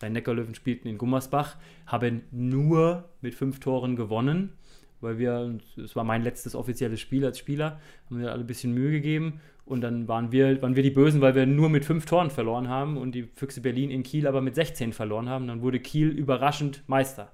[0.00, 4.54] Rhein-Neckar-Löwen spielten in Gummersbach, haben nur mit fünf Toren gewonnen
[5.00, 8.72] weil wir, es war mein letztes offizielles Spiel als Spieler, haben wir alle ein bisschen
[8.72, 12.04] Mühe gegeben und dann waren wir, waren wir die Bösen, weil wir nur mit fünf
[12.04, 15.46] Toren verloren haben und die Füchse Berlin in Kiel aber mit 16 verloren haben.
[15.46, 17.32] Dann wurde Kiel überraschend Meister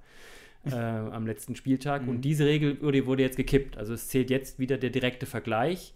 [0.64, 2.02] äh, am letzten Spieltag.
[2.02, 2.08] Mhm.
[2.08, 3.76] Und diese Regel wurde, wurde jetzt gekippt.
[3.76, 5.92] Also es zählt jetzt wieder der direkte Vergleich.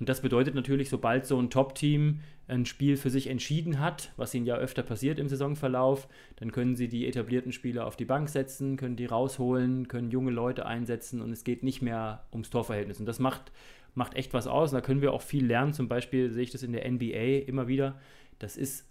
[0.00, 4.34] Und das bedeutet natürlich, sobald so ein Top-Team ein Spiel für sich entschieden hat, was
[4.34, 8.28] ihnen ja öfter passiert im Saisonverlauf, dann können sie die etablierten Spieler auf die Bank
[8.28, 13.00] setzen, können die rausholen, können junge Leute einsetzen und es geht nicht mehr ums Torverhältnis.
[13.00, 13.50] Und das macht
[13.96, 14.72] macht echt was aus.
[14.72, 15.72] Und da können wir auch viel lernen.
[15.72, 17.98] Zum Beispiel sehe ich das in der NBA immer wieder.
[18.38, 18.88] Das ist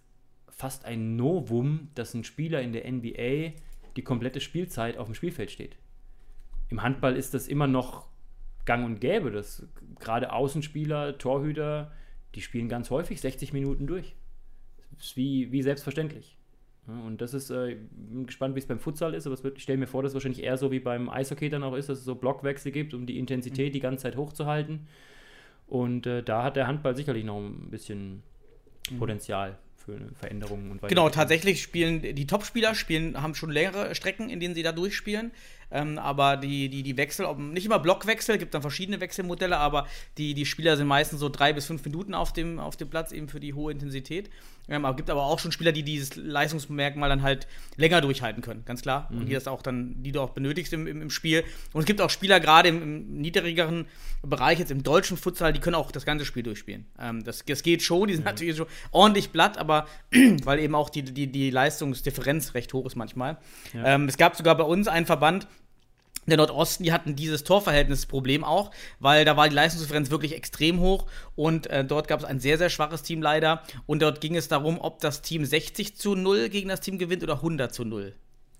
[0.48, 3.52] fast ein Novum, dass ein Spieler in der NBA
[3.96, 5.76] die komplette Spielzeit auf dem Spielfeld steht.
[6.68, 8.08] Im Handball ist das immer noch
[8.64, 9.66] gang und gäbe, dass
[10.00, 11.92] gerade Außenspieler, Torhüter,
[12.34, 14.16] die spielen ganz häufig 60 Minuten durch.
[14.96, 16.36] Das ist wie, wie selbstverständlich.
[16.86, 19.78] Und das ist, äh, bin gespannt, wie es beim Futsal ist, aber wird, ich stelle
[19.78, 22.04] mir vor, dass es wahrscheinlich eher so wie beim Eishockey dann auch ist, dass es
[22.04, 23.72] so Blockwechsel gibt, um die Intensität mhm.
[23.72, 24.86] die ganze Zeit hochzuhalten.
[25.66, 28.22] Und äh, da hat der Handball sicherlich noch ein bisschen
[28.90, 28.98] mhm.
[28.98, 34.40] Potenzial für Veränderungen und Genau, tatsächlich spielen die Topspieler spielen, haben schon längere Strecken, in
[34.40, 35.30] denen sie da durchspielen.
[35.70, 39.86] Ähm, aber die, die, die Wechsel, ob, nicht immer Blockwechsel, gibt dann verschiedene Wechselmodelle, aber
[40.16, 43.10] die, die Spieler sind meistens so drei bis fünf Minuten auf dem, auf dem Platz,
[43.10, 44.30] eben für die hohe Intensität.
[44.68, 48.64] Ähm, aber gibt aber auch schon Spieler, die dieses Leistungsmerkmal dann halt länger durchhalten können,
[48.64, 49.08] ganz klar.
[49.10, 49.18] Mhm.
[49.18, 51.44] Und die das auch dann, die du auch benötigst im, im, im Spiel.
[51.72, 53.86] Und es gibt auch Spieler, gerade im, im, niedrigeren
[54.22, 56.86] Bereich, jetzt im deutschen Futsal, die können auch das ganze Spiel durchspielen.
[56.98, 58.30] Ähm, das, das geht schon, die sind mhm.
[58.30, 59.75] natürlich schon ordentlich blatt, aber
[60.44, 63.36] weil eben auch die, die, die Leistungsdifferenz recht hoch ist manchmal.
[63.74, 63.94] Ja.
[63.94, 65.46] Ähm, es gab sogar bei uns einen Verband,
[66.26, 71.06] der Nordosten, die hatten dieses Torverhältnisproblem auch, weil da war die Leistungsdifferenz wirklich extrem hoch
[71.36, 73.62] und äh, dort gab es ein sehr, sehr schwaches Team leider.
[73.86, 77.22] Und dort ging es darum, ob das Team 60 zu 0 gegen das Team gewinnt
[77.22, 78.14] oder 100 zu 0.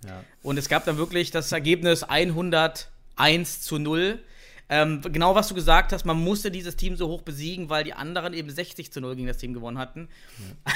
[0.05, 0.23] Ja.
[0.43, 4.21] Und es gab dann wirklich das Ergebnis 101 zu 0.
[4.69, 7.93] Ähm, genau was du gesagt hast, man musste dieses Team so hoch besiegen, weil die
[7.93, 10.09] anderen eben 60 zu 0 gegen das Team gewonnen hatten.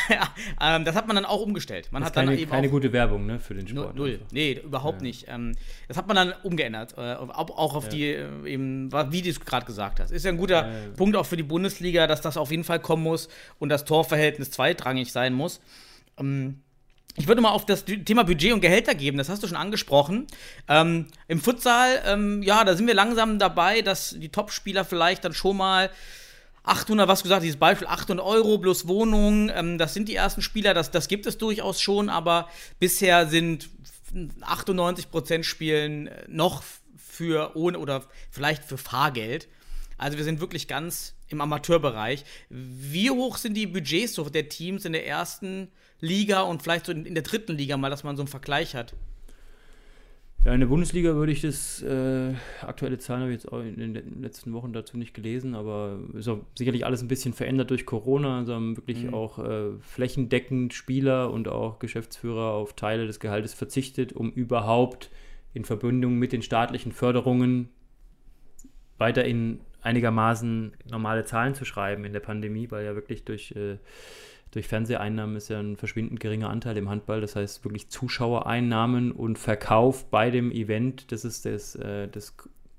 [0.08, 0.28] Ja.
[0.76, 1.88] ähm, das hat man dann auch umgestellt.
[1.90, 3.96] Man das hat keine, dann eben keine gute Werbung ne, für den Sport.
[3.96, 4.12] Null.
[4.12, 4.24] Also.
[4.30, 5.08] Nee, überhaupt ja.
[5.08, 5.26] nicht.
[5.28, 5.56] Ähm,
[5.88, 6.94] das hat man dann umgeändert.
[6.96, 7.90] Äh, auch auf ja.
[7.90, 10.12] die, äh, eben, wie du es gerade gesagt hast.
[10.12, 13.02] Ist ja ein guter Punkt auch für die Bundesliga, dass das auf jeden Fall kommen
[13.02, 13.28] muss
[13.58, 15.60] und das Torverhältnis zweitrangig sein muss.
[16.16, 16.60] Ähm,
[17.16, 20.26] ich würde mal auf das Thema Budget und Gehälter geben, das hast du schon angesprochen.
[20.68, 25.34] Ähm, Im Futsal, ähm, ja, da sind wir langsam dabei, dass die Topspieler vielleicht dann
[25.34, 25.90] schon mal
[26.62, 30.74] 800, was gesagt, dieses Beispiel 800 Euro plus Wohnung, ähm, das sind die ersten Spieler,
[30.74, 32.48] das, das gibt es durchaus schon, aber
[32.78, 33.68] bisher sind
[34.40, 36.62] 98% Spielen noch
[36.96, 39.48] für ohne oder vielleicht für Fahrgeld.
[40.00, 42.24] Also wir sind wirklich ganz im Amateurbereich.
[42.48, 45.68] Wie hoch sind die Budgets so der Teams in der ersten
[46.00, 48.94] Liga und vielleicht so in, der dritten Liga mal, dass man so einen Vergleich hat?
[50.46, 52.32] Ja, in der Bundesliga würde ich das, äh,
[52.62, 56.28] aktuelle Zahlen habe ich jetzt auch in den letzten Wochen dazu nicht gelesen, aber ist
[56.28, 58.38] auch sicherlich alles ein bisschen verändert durch Corona.
[58.38, 59.12] Also haben wirklich mhm.
[59.12, 65.10] auch äh, flächendeckend Spieler und auch Geschäftsführer auf Teile des Gehaltes verzichtet, um überhaupt
[65.52, 67.68] in Verbindung mit den staatlichen Förderungen
[68.96, 73.78] weiter in einigermaßen normale Zahlen zu schreiben in der Pandemie, weil ja wirklich durch äh,
[74.50, 77.20] durch Fernseheinnahmen ist ja ein verschwindend geringer Anteil im Handball.
[77.20, 82.34] Das heißt wirklich Zuschauereinnahmen und Verkauf bei dem Event, das ist das, äh, das,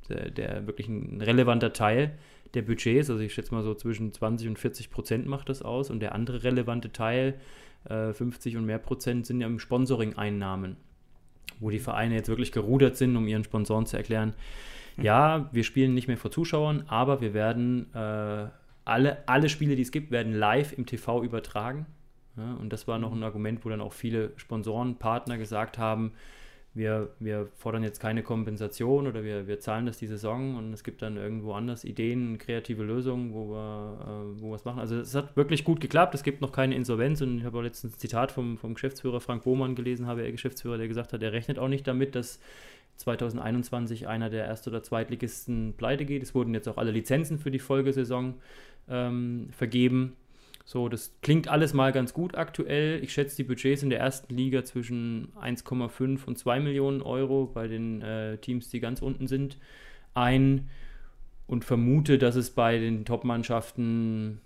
[0.09, 2.17] der, der wirklich ein relevanter Teil
[2.53, 3.09] der Budgets.
[3.09, 5.89] Also ich schätze mal so zwischen 20 und 40 Prozent macht das aus.
[5.89, 7.35] Und der andere relevante Teil,
[7.87, 10.75] 50 äh, und mehr Prozent, sind ja im Sponsoring-Einnahmen,
[11.59, 14.33] wo die Vereine jetzt wirklich gerudert sind, um ihren Sponsoren zu erklären,
[15.05, 18.47] ja, wir spielen nicht mehr vor Zuschauern, aber wir werden äh,
[18.85, 21.85] alle, alle Spiele, die es gibt, werden live im TV übertragen.
[22.37, 26.13] Ja, und das war noch ein Argument, wo dann auch viele Sponsoren, Partner gesagt haben,
[26.73, 30.83] wir, wir fordern jetzt keine Kompensation oder wir, wir zahlen das die Saison und es
[30.83, 33.97] gibt dann irgendwo anders Ideen, kreative Lösungen, wo wir,
[34.37, 34.79] äh, wo es machen.
[34.79, 37.61] Also es hat wirklich gut geklappt, es gibt noch keine Insolvenz und ich habe auch
[37.61, 41.21] letztens ein Zitat vom, vom Geschäftsführer Frank Bohmann gelesen, habe er Geschäftsführer, der gesagt hat,
[41.21, 42.39] er rechnet auch nicht damit, dass
[42.97, 46.23] 2021 einer der Erst- oder Zweitligisten pleite geht.
[46.23, 48.35] Es wurden jetzt auch alle Lizenzen für die Folgesaison
[48.89, 50.15] ähm, vergeben.
[50.71, 53.03] So, das klingt alles mal ganz gut aktuell.
[53.03, 57.67] Ich schätze die Budgets in der ersten Liga zwischen 1,5 und 2 Millionen Euro bei
[57.67, 59.57] den äh, Teams, die ganz unten sind,
[60.13, 60.69] ein
[61.45, 64.39] und vermute, dass es bei den Top-Mannschaften,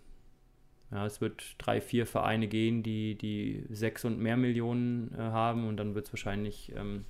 [0.90, 5.68] ja, es wird drei, vier Vereine gehen, die, die sechs und mehr Millionen äh, haben
[5.68, 7.06] und dann wird es wahrscheinlich ähm,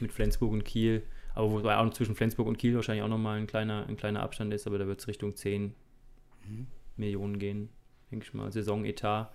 [0.00, 1.04] mit Flensburg und Kiel,
[1.36, 4.52] aber wobei auch zwischen Flensburg und Kiel wahrscheinlich auch nochmal ein kleiner, ein kleiner Abstand
[4.52, 5.72] ist, aber da wird es Richtung 10
[6.48, 6.66] mhm.
[6.96, 7.68] Millionen gehen,
[8.10, 9.30] denke ich mal, Saisonetat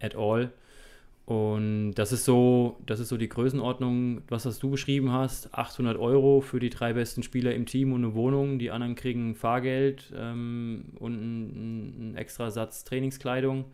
[0.00, 0.52] at all.
[1.26, 5.54] Und das ist so, das ist so die Größenordnung, was was du beschrieben hast.
[5.54, 8.58] 800 Euro für die drei besten Spieler im Team und eine Wohnung.
[8.58, 13.64] Die anderen kriegen Fahrgeld ähm, und einen extra Satz Trainingskleidung.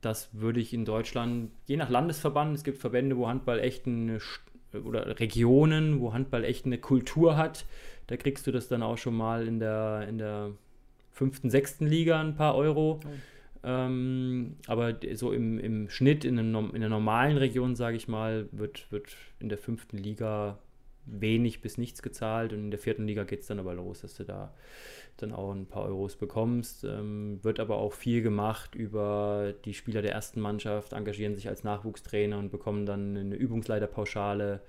[0.00, 4.18] Das würde ich in Deutschland, je nach Landesverband, es gibt Verbände, wo Handball echt eine
[4.84, 7.64] oder Regionen, wo Handball echt eine Kultur hat.
[8.08, 10.50] Da kriegst du das dann auch schon mal in der, in der
[11.12, 12.98] fünften, sechsten Liga ein paar Euro.
[13.04, 13.08] Oh.
[13.64, 18.48] Ähm, aber so im, im Schnitt in, einem, in der normalen Region, sage ich mal,
[18.50, 20.58] wird, wird in der fünften Liga
[21.04, 24.14] wenig bis nichts gezahlt und in der vierten Liga geht es dann aber los, dass
[24.14, 24.52] du da
[25.16, 26.84] dann auch ein paar Euros bekommst.
[26.84, 31.64] Ähm, wird aber auch viel gemacht über die Spieler der ersten Mannschaft, engagieren sich als
[31.64, 34.60] Nachwuchstrainer und bekommen dann eine Übungsleiterpauschale.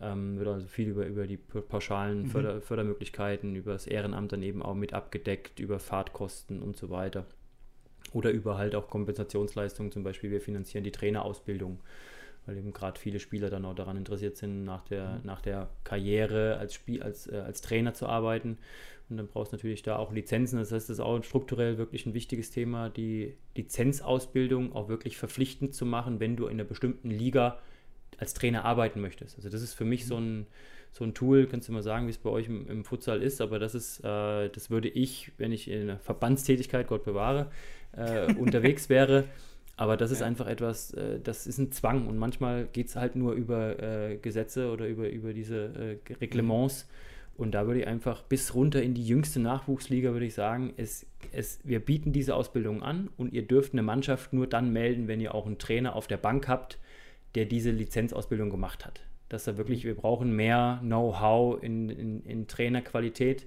[0.00, 2.26] Ähm, wird also viel über, über die pauschalen mhm.
[2.26, 7.26] Förder, Fördermöglichkeiten, über das Ehrenamt dann eben auch mit abgedeckt, über Fahrtkosten und so weiter.
[8.14, 11.80] Oder über halt auch Kompensationsleistungen, zum Beispiel wir finanzieren die Trainerausbildung
[12.46, 16.58] weil eben gerade viele Spieler dann auch daran interessiert sind, nach der, nach der Karriere
[16.58, 18.58] als, Spiel, als, äh, als Trainer zu arbeiten.
[19.08, 20.58] Und dann brauchst du natürlich da auch Lizenzen.
[20.58, 25.74] Das heißt, das ist auch strukturell wirklich ein wichtiges Thema, die Lizenzausbildung auch wirklich verpflichtend
[25.74, 27.58] zu machen, wenn du in einer bestimmten Liga
[28.18, 29.36] als Trainer arbeiten möchtest.
[29.36, 30.46] Also das ist für mich so ein,
[30.92, 33.40] so ein Tool, kannst du mal sagen, wie es bei euch im, im Futsal ist,
[33.40, 37.50] aber das ist, äh, das würde ich, wenn ich in einer Verbandstätigkeit, Gott bewahre,
[37.96, 39.24] äh, unterwegs wäre,
[39.76, 40.26] aber das ist ja.
[40.26, 44.16] einfach etwas, äh, das ist ein Zwang und manchmal geht es halt nur über äh,
[44.16, 46.88] Gesetze oder über, über diese äh, Reglements.
[47.36, 51.04] Und da würde ich einfach bis runter in die jüngste Nachwuchsliga, würde ich sagen, es,
[51.32, 55.20] es, wir bieten diese Ausbildung an und ihr dürft eine Mannschaft nur dann melden, wenn
[55.20, 56.78] ihr auch einen Trainer auf der Bank habt,
[57.34, 59.00] der diese Lizenzausbildung gemacht hat.
[59.28, 63.46] Dass da wirklich, wir brauchen mehr Know-how in, in, in, Trainerqualität,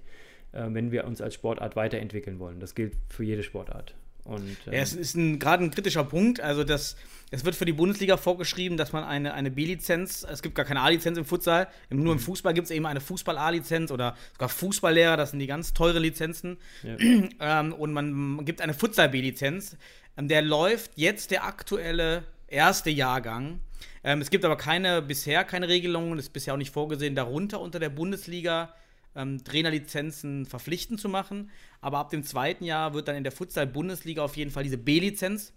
[0.51, 2.59] äh, wenn wir uns als Sportart weiterentwickeln wollen.
[2.59, 3.95] Das gilt für jede Sportart.
[4.28, 6.39] Und, ähm, ja, es ist ein, gerade ein kritischer Punkt.
[6.41, 6.95] Also, das,
[7.32, 10.82] es wird für die Bundesliga vorgeschrieben, dass man eine, eine B-Lizenz, es gibt gar keine
[10.82, 12.23] A-Lizenz im Futsal, nur im mhm.
[12.23, 16.57] Fußball gibt es eben eine Fußball-A-Lizenz oder sogar Fußballlehrer, das sind die ganz teure Lizenzen.
[16.84, 16.97] Ja.
[17.39, 19.78] Ähm, und man gibt eine Futsal-B-Lizenz.
[20.17, 23.59] Ähm, der läuft jetzt der aktuelle erste Jahrgang.
[24.03, 27.59] Ähm, es gibt aber keine, bisher keine Regelungen, es ist bisher auch nicht vorgesehen, darunter
[27.59, 28.73] unter der Bundesliga
[29.15, 31.49] ähm, Trainerlizenzen verpflichtend zu machen.
[31.81, 35.53] Aber ab dem zweiten Jahr wird dann in der Futsal-Bundesliga auf jeden Fall diese B-Lizenz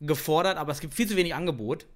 [0.00, 1.86] gefordert, aber es gibt viel zu wenig Angebot.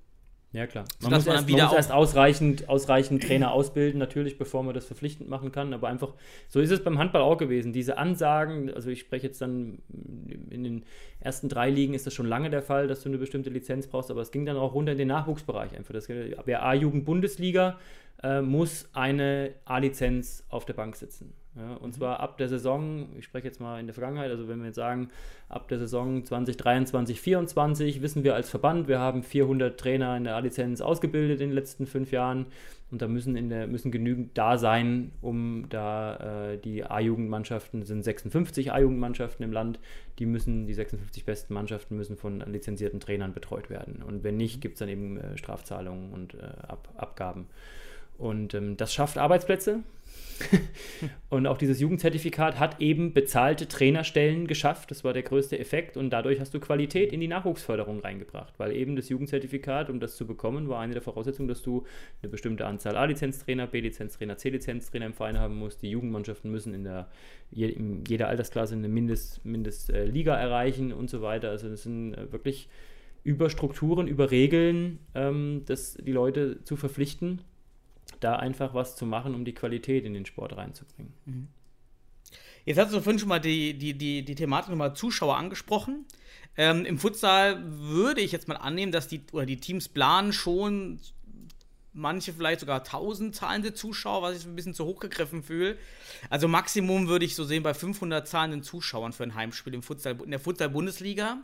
[0.52, 0.84] Ja, klar.
[1.02, 4.86] Man muss, man erst, man muss erst, ausreichend, ausreichend Trainer ausbilden, natürlich, bevor man das
[4.86, 5.74] verpflichtend machen kann.
[5.74, 6.14] Aber einfach,
[6.48, 7.74] so ist es beim Handball auch gewesen.
[7.74, 9.82] Diese Ansagen, also ich spreche jetzt dann
[10.48, 10.84] in den
[11.20, 14.11] ersten drei Ligen ist das schon lange der Fall, dass du eine bestimmte Lizenz brauchst,
[14.11, 15.92] aber es ging dann auch runter in den Nachwuchsbereich einfach.
[15.92, 17.78] Das wäre A-Jugend-Bundesliga,
[18.23, 21.35] äh, muss eine A-Lizenz auf der Bank sitzen.
[21.57, 21.93] Ja, und mhm.
[21.93, 24.77] zwar ab der Saison, ich spreche jetzt mal in der Vergangenheit, also wenn wir jetzt
[24.77, 25.09] sagen,
[25.49, 30.37] ab der Saison 2023, 2024 wissen wir als Verband, wir haben 400 Trainer in der
[30.37, 32.47] A-Lizenz ausgebildet in den letzten fünf Jahren
[32.91, 38.05] und da müssen, in der, müssen genügend da sein, um da äh, die A-Jugendmannschaften, sind
[38.05, 39.81] 56 A-Jugendmannschaften im Land,
[40.19, 44.03] die müssen, die 56 besten Mannschaften müssen von lizenzierten Trainern betreut werden.
[44.03, 47.47] Und wenn nicht, gibt es dann eben äh, Strafzahlungen und äh, Ab Abgaben.
[48.19, 49.83] Und ähm, das schafft Arbeitsplätze.
[51.31, 54.91] und auch dieses Jugendzertifikat hat eben bezahlte Trainerstellen geschafft.
[54.91, 55.97] Das war der größte Effekt.
[55.97, 58.55] Und dadurch hast du Qualität in die Nachwuchsförderung reingebracht.
[58.59, 61.85] Weil eben das Jugendzertifikat, um das zu bekommen, war eine der Voraussetzungen, dass du
[62.23, 65.83] eine bestimmte Anzahl A-Lizenztrainer, B-Lizenztrainer, C-Lizenztrainer im Verein haben musst.
[65.83, 67.09] Die Jugendmannschaften müssen in, der,
[67.51, 71.51] in jeder Altersklasse eine Mindestliga Mindest, äh, erreichen und so weiter.
[71.51, 72.69] Also das sind äh, wirklich
[73.25, 77.41] über Strukturen, über Regeln, ähm, das, die Leute zu verpflichten
[78.27, 81.12] da einfach was zu machen, um die Qualität in den Sport reinzubringen.
[81.24, 81.49] Mhm.
[82.64, 86.05] Jetzt hast du vorhin schon mal die, die, die, die Thematik nochmal Zuschauer angesprochen.
[86.57, 90.99] Ähm, Im Futsal würde ich jetzt mal annehmen, dass die, oder die Teams planen schon
[91.93, 95.79] manche vielleicht sogar 1000 zahlende Zuschauer, was ich ein bisschen zu hoch gegriffen fühle.
[96.29, 100.20] Also Maximum würde ich so sehen bei 500 zahlenden Zuschauern für ein Heimspiel im Futsal,
[100.22, 101.39] in der Futsal-Bundesliga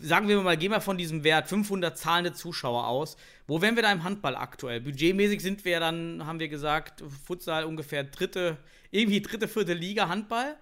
[0.00, 3.16] sagen wir mal, gehen wir von diesem Wert 500 zahlende Zuschauer aus.
[3.46, 4.80] Wo wären wir da im Handball aktuell?
[4.80, 8.56] Budgetmäßig sind wir dann, haben wir gesagt, Futsal ungefähr dritte,
[8.90, 10.56] irgendwie dritte, vierte Liga Handball.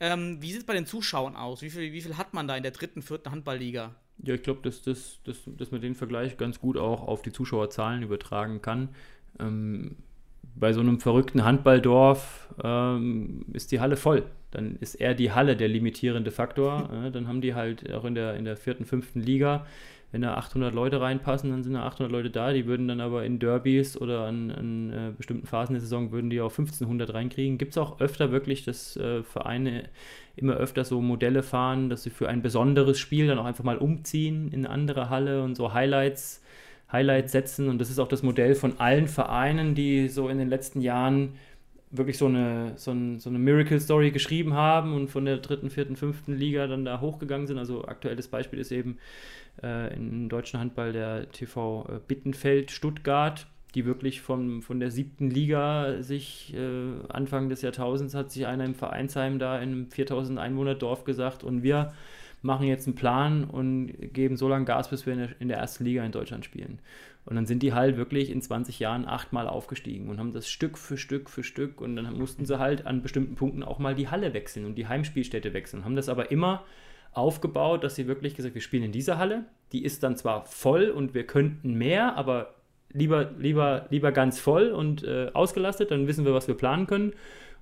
[0.00, 1.62] Ähm, wie sieht es bei den Zuschauern aus?
[1.62, 3.94] Wie viel, wie viel hat man da in der dritten, vierten Handballliga?
[4.18, 7.32] Ja, ich glaube, dass, dass, dass, dass man den Vergleich ganz gut auch auf die
[7.32, 8.90] Zuschauerzahlen übertragen kann.
[9.38, 9.96] Ähm,
[10.54, 14.24] bei so einem verrückten Handballdorf ähm, ist die Halle voll.
[14.56, 16.90] Dann ist eher die Halle der limitierende Faktor.
[16.92, 19.66] Äh, dann haben die halt auch in der, in der vierten, fünften Liga,
[20.12, 22.52] wenn da 800 Leute reinpassen, dann sind da 800 Leute da.
[22.52, 26.30] Die würden dann aber in Derbys oder an, an äh, bestimmten Phasen der Saison würden
[26.30, 27.58] die auch 1500 reinkriegen.
[27.58, 29.84] Gibt es auch öfter wirklich, dass äh, Vereine
[30.36, 33.78] immer öfter so Modelle fahren, dass sie für ein besonderes Spiel dann auch einfach mal
[33.78, 36.42] umziehen in eine andere Halle und so Highlights
[36.90, 37.68] Highlights setzen.
[37.68, 41.34] Und das ist auch das Modell von allen Vereinen, die so in den letzten Jahren
[41.90, 45.96] wirklich so eine, so, ein, so eine Miracle-Story geschrieben haben und von der dritten, vierten,
[45.96, 47.58] fünften Liga dann da hochgegangen sind.
[47.58, 48.98] Also aktuelles Beispiel ist eben
[49.62, 55.30] äh, im deutschen Handball der TV äh, Bittenfeld Stuttgart, die wirklich von, von der siebten
[55.30, 60.38] Liga sich äh, Anfang des Jahrtausends hat sich einer im Vereinsheim da in einem 4000
[60.38, 61.92] Einwohner Dorf gesagt und wir
[62.42, 65.58] machen jetzt einen Plan und geben so lange Gas, bis wir in der, in der
[65.58, 66.78] ersten Liga in Deutschland spielen.
[67.26, 70.78] Und dann sind die halt wirklich in 20 Jahren achtmal aufgestiegen und haben das Stück
[70.78, 74.08] für Stück für Stück und dann mussten sie halt an bestimmten Punkten auch mal die
[74.08, 75.84] Halle wechseln und die Heimspielstätte wechseln.
[75.84, 76.64] Haben das aber immer
[77.12, 79.44] aufgebaut, dass sie wirklich gesagt, wir spielen in dieser Halle.
[79.72, 82.54] Die ist dann zwar voll und wir könnten mehr, aber
[82.92, 87.12] lieber, lieber, lieber ganz voll und äh, ausgelastet, dann wissen wir, was wir planen können.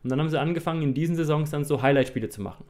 [0.03, 2.67] Und dann haben sie angefangen, in diesen Saisons dann so Highlight-Spiele zu machen.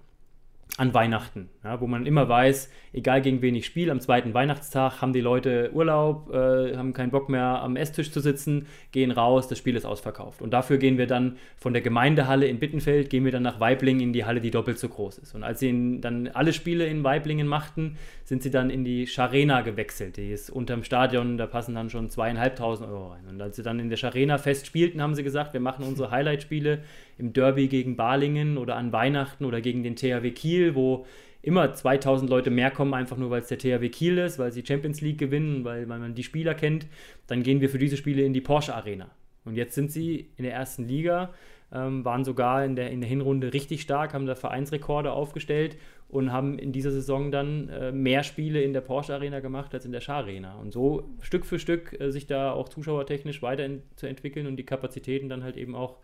[0.77, 5.01] An Weihnachten, ja, wo man immer weiß, egal gegen wen ich spiele, am zweiten Weihnachtstag
[5.01, 9.47] haben die Leute Urlaub, äh, haben keinen Bock mehr am Esstisch zu sitzen, gehen raus,
[9.47, 10.43] das Spiel ist ausverkauft.
[10.43, 14.03] Und dafür gehen wir dann von der Gemeindehalle in Bittenfeld, gehen wir dann nach Weiblingen
[14.03, 15.35] in die Halle, die doppelt so groß ist.
[15.37, 19.61] Und als sie dann alle Spiele in Weiblingen machten, sind sie dann in die Scharena
[19.61, 20.17] gewechselt.
[20.17, 23.29] Die ist unterm Stadion, da passen dann schon zweieinhalbtausend Euro rein.
[23.29, 26.11] Und als sie dann in der Scharena fest spielten, haben sie gesagt, wir machen unsere
[26.11, 26.81] Highlight-Spiele
[27.19, 31.07] im Derby gegen Balingen oder an Weihnachten oder gegen den THW Kiel, wo
[31.43, 34.65] immer 2000 Leute mehr kommen, einfach nur weil es der THW Kiel ist, weil sie
[34.65, 36.87] Champions League gewinnen, weil, weil man die Spieler kennt,
[37.27, 39.11] dann gehen wir für diese Spiele in die Porsche Arena.
[39.45, 41.35] Und jetzt sind sie in der ersten Liga,
[41.71, 45.77] ähm, waren sogar in der, in der Hinrunde richtig stark, haben da Vereinsrekorde aufgestellt
[46.09, 49.85] und haben in dieser Saison dann äh, mehr Spiele in der Porsche Arena gemacht als
[49.85, 50.55] in der Schar Arena.
[50.55, 55.43] Und so Stück für Stück äh, sich da auch zuschauertechnisch weiterzuentwickeln und die Kapazitäten dann
[55.43, 55.99] halt eben auch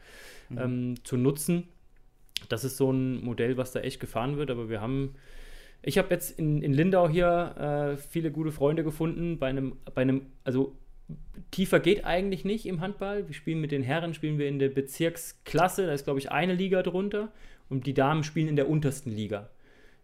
[0.51, 0.59] mhm.
[0.59, 1.69] ähm, zu nutzen.
[2.49, 5.15] Das ist so ein Modell, was da echt gefahren wird, aber wir haben.
[5.83, 10.03] Ich habe jetzt in, in Lindau hier äh, viele gute Freunde gefunden bei einem, bei
[10.03, 10.77] einem, also
[11.51, 13.27] tiefer geht eigentlich nicht im Handball.
[13.27, 16.53] Wir spielen mit den Herren, spielen wir in der Bezirksklasse, da ist glaube ich eine
[16.53, 17.33] Liga drunter
[17.71, 19.49] und die Damen spielen in der untersten Liga.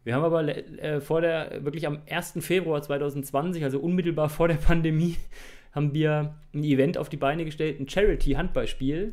[0.05, 2.39] Wir haben aber äh, vor der, wirklich am 1.
[2.41, 5.17] Februar 2020, also unmittelbar vor der Pandemie,
[5.73, 9.13] haben wir ein Event auf die Beine gestellt, ein Charity-Handballspiel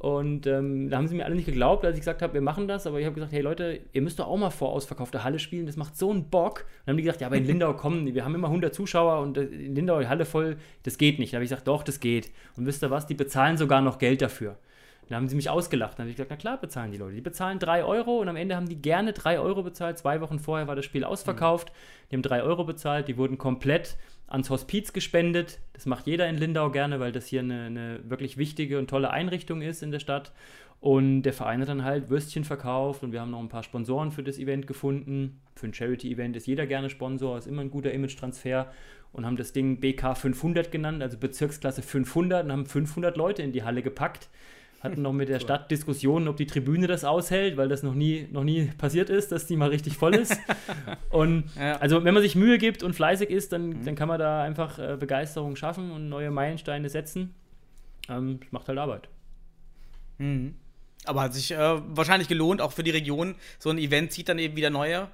[0.00, 2.66] und ähm, da haben sie mir alle nicht geglaubt, als ich gesagt habe, wir machen
[2.66, 2.86] das.
[2.86, 5.66] Aber ich habe gesagt, hey Leute, ihr müsst doch auch mal vor ausverkaufter Halle spielen.
[5.66, 6.60] Das macht so einen Bock.
[6.60, 9.20] Und dann haben die gesagt, ja, aber in Lindau kommen, wir haben immer 100 Zuschauer
[9.20, 11.34] und äh, in Lindau die Halle voll, das geht nicht.
[11.34, 12.30] Da habe ich gesagt, doch, das geht.
[12.56, 14.56] Und wisst ihr was, die bezahlen sogar noch Geld dafür.
[15.10, 15.98] Dann haben sie mich ausgelacht.
[15.98, 17.16] Dann habe ich gesagt, na klar bezahlen die Leute.
[17.16, 19.98] Die bezahlen 3 Euro und am Ende haben die gerne 3 Euro bezahlt.
[19.98, 21.72] Zwei Wochen vorher war das Spiel ausverkauft.
[22.10, 23.96] Die haben 3 Euro bezahlt, die wurden komplett
[24.28, 25.58] ans Hospiz gespendet.
[25.72, 29.10] Das macht jeder in Lindau gerne, weil das hier eine, eine, wirklich wichtige und tolle
[29.10, 30.30] Einrichtung ist in der Stadt.
[30.78, 34.12] Und der Verein hat dann halt Würstchen verkauft und wir haben noch ein paar Sponsoren
[34.12, 35.40] für das Event gefunden.
[35.56, 38.70] Für ein Charity-Event ist jeder gerne Sponsor, ist immer ein guter Image-Transfer
[39.12, 43.50] und haben das Ding BK 500 genannt, also Bezirksklasse 500 und haben 500 Leute in
[43.50, 44.28] die Halle gepackt
[44.80, 48.26] hatten noch mit der Stadt Diskussionen, ob die Tribüne das aushält, weil das noch nie,
[48.32, 50.38] noch nie passiert ist, dass die mal richtig voll ist.
[51.10, 51.76] und ja.
[51.76, 53.84] also wenn man sich Mühe gibt und fleißig ist, dann, mhm.
[53.84, 57.34] dann kann man da einfach äh, Begeisterung schaffen und neue Meilensteine setzen.
[58.08, 59.08] Ähm, macht halt Arbeit.
[60.18, 60.54] Mhm.
[61.04, 63.34] Aber hat sich äh, wahrscheinlich gelohnt, auch für die Region.
[63.58, 65.08] So ein Event zieht dann eben wieder neue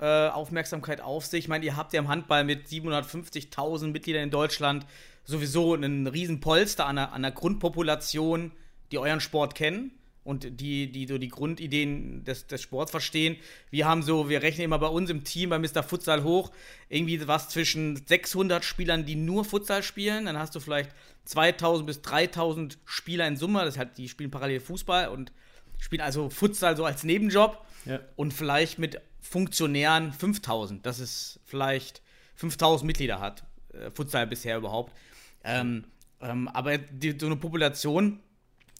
[0.00, 1.44] äh, Aufmerksamkeit auf sich.
[1.44, 4.84] Ich meine, ihr habt ja im Handball mit 750.000 Mitgliedern in Deutschland
[5.24, 8.50] sowieso einen riesen Polster an der, an der Grundpopulation
[8.92, 9.92] die euren Sport kennen
[10.24, 13.36] und die, die so die Grundideen des, des Sports verstehen.
[13.70, 15.82] Wir haben so, wir rechnen immer bei uns im Team, bei Mr.
[15.82, 16.52] Futsal hoch,
[16.88, 20.26] irgendwie was zwischen 600 Spielern, die nur Futsal spielen.
[20.26, 20.90] Dann hast du vielleicht
[21.24, 23.64] 2000 bis 3000 Spieler in Summe.
[23.64, 25.32] Das heißt, die spielen parallel Fußball und
[25.78, 27.64] spielen also Futsal so als Nebenjob.
[27.84, 27.98] Ja.
[28.14, 30.86] Und vielleicht mit Funktionären 5000.
[30.86, 32.00] Das ist vielleicht
[32.36, 34.92] 5000 Mitglieder hat, äh, Futsal bisher überhaupt.
[35.42, 35.84] Ähm,
[36.20, 38.20] ähm, aber die, so eine Population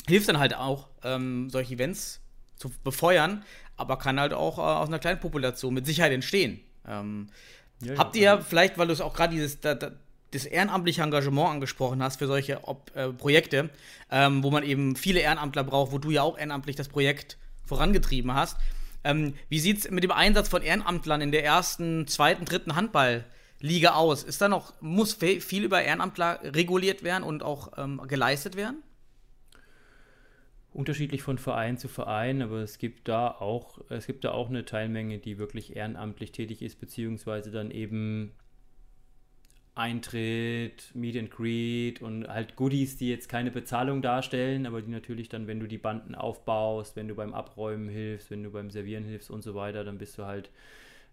[0.08, 2.20] hilft dann halt auch, ähm, solche Events
[2.56, 3.44] zu befeuern,
[3.76, 6.60] aber kann halt auch äh, aus einer kleinen Population mit Sicherheit entstehen.
[6.86, 7.28] Ähm,
[7.80, 9.92] ja, habt ihr also vielleicht, weil du es auch gerade dieses da, da,
[10.32, 13.70] das ehrenamtliche Engagement angesprochen hast für solche Ob äh, Projekte,
[14.10, 18.32] ähm, wo man eben viele Ehrenamtler braucht, wo du ja auch ehrenamtlich das Projekt vorangetrieben
[18.34, 18.56] hast.
[19.04, 23.94] Ähm, wie sieht es mit dem Einsatz von Ehrenamtlern in der ersten, zweiten, dritten Handballliga
[23.94, 24.22] aus?
[24.22, 28.82] Ist da noch, muss viel über Ehrenamtler reguliert werden und auch ähm, geleistet werden?
[30.72, 34.64] Unterschiedlich von Verein zu Verein, aber es gibt da auch, es gibt da auch eine
[34.64, 38.32] Teilmenge, die wirklich ehrenamtlich tätig ist, beziehungsweise dann eben
[39.74, 45.28] Eintritt, Meet and Greet und halt Goodies, die jetzt keine Bezahlung darstellen, aber die natürlich
[45.28, 49.04] dann, wenn du die Banden aufbaust, wenn du beim Abräumen hilfst, wenn du beim Servieren
[49.04, 50.50] hilfst und so weiter, dann bist du halt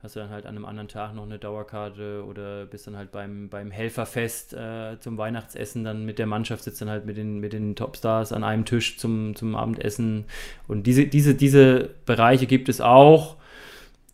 [0.01, 3.11] hast du dann halt an einem anderen Tag noch eine Dauerkarte oder bist dann halt
[3.11, 7.39] beim, beim Helferfest äh, zum Weihnachtsessen dann mit der Mannschaft, sitzt dann halt mit den,
[7.39, 10.25] mit den Topstars an einem Tisch zum, zum Abendessen.
[10.67, 13.35] Und diese, diese, diese Bereiche gibt es auch.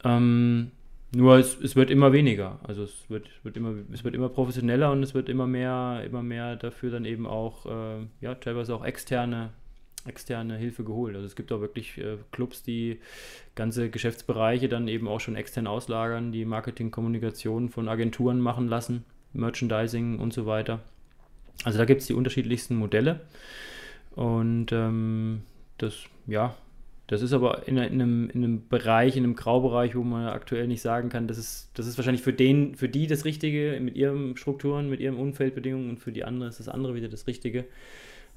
[0.04, 0.72] Ähm,
[1.16, 2.60] nur es, es wird immer weniger.
[2.64, 6.24] Also es wird, wird immer, es wird immer professioneller und es wird immer mehr, immer
[6.24, 9.52] mehr dafür dann eben auch, äh, ja, teilweise auch externe
[10.06, 11.16] externe Hilfe geholt.
[11.16, 13.00] Also es gibt auch wirklich äh, Clubs, die
[13.56, 19.04] ganze Geschäftsbereiche dann eben auch schon extern auslagern, die Marketing, Kommunikation von Agenturen machen lassen,
[19.34, 20.80] Merchandising und so weiter.
[21.64, 23.22] Also da gibt es die unterschiedlichsten Modelle.
[24.16, 25.42] Und ähm,
[25.78, 26.56] das, ja,
[27.08, 30.68] das ist aber in, in, einem, in einem Bereich, in einem Graubereich, wo man aktuell
[30.68, 33.96] nicht sagen kann, das ist, das ist wahrscheinlich für den, für die das Richtige, mit
[33.96, 37.66] ihren Strukturen, mit ihren Umfeldbedingungen und für die andere ist das andere wieder das Richtige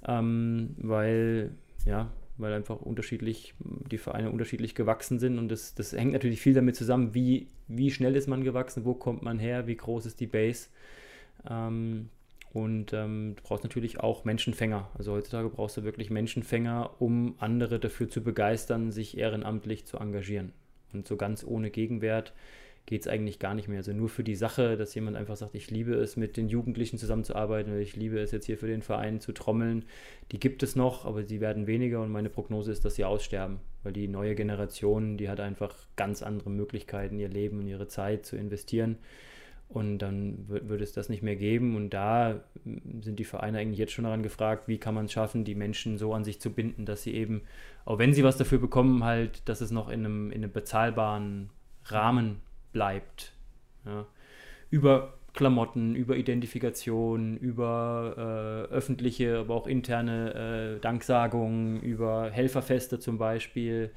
[0.06, 1.50] ähm, weil
[1.84, 6.54] ja, weil einfach unterschiedlich, die Vereine unterschiedlich gewachsen sind und das, das hängt natürlich viel
[6.54, 10.20] damit zusammen, wie, wie schnell ist man gewachsen, wo kommt man her, wie groß ist
[10.20, 10.68] die Base.
[11.48, 12.08] Ähm,
[12.52, 14.88] und ähm, du brauchst natürlich auch Menschenfänger.
[14.96, 20.52] Also heutzutage brauchst du wirklich Menschenfänger, um andere dafür zu begeistern, sich ehrenamtlich zu engagieren.
[20.92, 22.32] Und so ganz ohne Gegenwert
[22.88, 23.76] geht es eigentlich gar nicht mehr.
[23.76, 26.96] Also nur für die Sache, dass jemand einfach sagt, ich liebe es, mit den Jugendlichen
[26.96, 29.84] zusammenzuarbeiten ich liebe es jetzt hier für den Verein zu trommeln,
[30.32, 33.60] die gibt es noch, aber sie werden weniger und meine Prognose ist, dass sie aussterben,
[33.82, 38.24] weil die neue Generation, die hat einfach ganz andere Möglichkeiten, ihr Leben und ihre Zeit
[38.24, 38.96] zu investieren.
[39.68, 41.76] Und dann würde es das nicht mehr geben.
[41.76, 45.44] Und da sind die Vereine eigentlich jetzt schon daran gefragt, wie kann man es schaffen,
[45.44, 47.42] die Menschen so an sich zu binden, dass sie eben,
[47.84, 51.50] auch wenn sie was dafür bekommen, halt, dass es noch in einem, in einem bezahlbaren
[51.84, 52.40] Rahmen
[52.72, 53.32] bleibt.
[53.84, 54.06] Ja.
[54.70, 63.18] Über Klamotten, über Identifikation, über äh, öffentliche, aber auch interne äh, Danksagungen, über Helferfeste zum
[63.18, 63.92] Beispiel,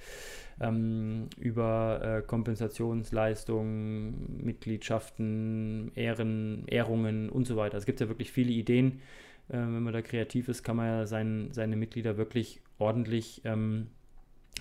[0.59, 7.77] ähm, über äh, Kompensationsleistungen, Mitgliedschaften, Ehren, Ehrungen und so weiter.
[7.77, 9.01] Es gibt ja wirklich viele Ideen.
[9.49, 13.87] Äh, wenn man da kreativ ist, kann man ja sein, seine Mitglieder wirklich ordentlich ähm,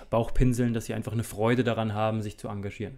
[0.08, 2.96] Bauchpinseln, dass sie einfach eine Freude daran haben, sich zu engagieren.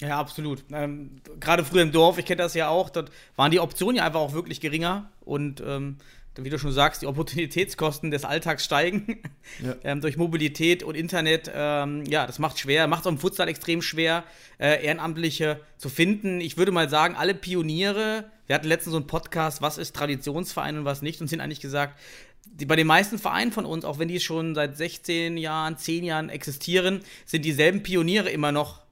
[0.00, 0.64] Ja, absolut.
[0.72, 4.04] Ähm, Gerade früher im Dorf, ich kenne das ja auch, dort waren die Optionen ja
[4.04, 5.98] einfach auch wirklich geringer und ähm,
[6.36, 9.22] wie du schon sagst, die Opportunitätskosten des Alltags steigen
[9.62, 9.76] ja.
[9.84, 11.50] ähm, durch Mobilität und Internet.
[11.54, 14.24] Ähm, ja, das macht schwer, macht es im Futsal extrem schwer,
[14.58, 16.40] äh, Ehrenamtliche zu finden.
[16.40, 20.78] Ich würde mal sagen, alle Pioniere, wir hatten letztens so einen Podcast, was ist Traditionsverein
[20.78, 21.98] und was nicht, und sind eigentlich gesagt,
[22.46, 26.04] die, bei den meisten Vereinen von uns, auch wenn die schon seit 16 Jahren, 10
[26.04, 28.83] Jahren existieren, sind dieselben Pioniere immer noch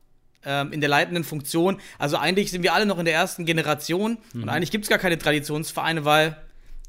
[0.45, 1.81] ähm, in der leitenden Funktion.
[1.99, 4.43] Also eigentlich sind wir alle noch in der ersten Generation mhm.
[4.43, 6.37] und eigentlich gibt es gar keine Traditionsvereine, weil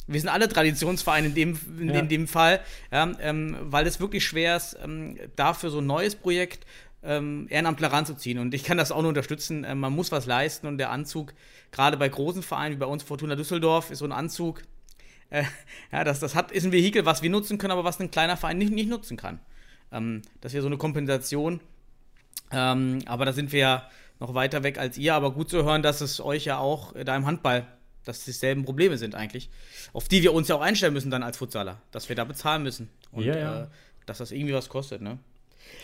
[0.07, 1.99] wir sind alle Traditionsvereine in dem, in, ja.
[1.99, 2.59] in dem Fall,
[2.91, 6.65] ja, ähm, weil es wirklich schwer ist, ähm, dafür so ein neues Projekt
[7.03, 8.39] ähm, Ehrenamtler ranzuziehen.
[8.39, 9.65] Und ich kann das auch nur unterstützen.
[9.67, 11.33] Ähm, man muss was leisten und der Anzug,
[11.71, 14.63] gerade bei großen Vereinen wie bei uns Fortuna Düsseldorf, ist so ein Anzug.
[15.29, 15.43] Äh,
[15.91, 18.37] ja, das, das hat, ist ein Vehikel, was wir nutzen können, aber was ein kleiner
[18.37, 19.39] Verein nicht, nicht nutzen kann.
[19.91, 21.59] Ähm, das wäre so eine Kompensation
[22.51, 25.15] ähm, aber da sind wir ja noch weiter weg als ihr.
[25.15, 27.65] Aber gut zu hören, dass es euch ja auch da im Handball,
[28.05, 29.49] dass es dieselben Probleme sind eigentlich,
[29.91, 32.63] auf die wir uns ja auch einstellen müssen dann als Futsaler, dass wir da bezahlen
[32.63, 32.89] müssen.
[33.11, 33.63] Und ja, ja.
[33.63, 33.67] Äh,
[34.05, 35.17] dass das irgendwie was kostet, ne?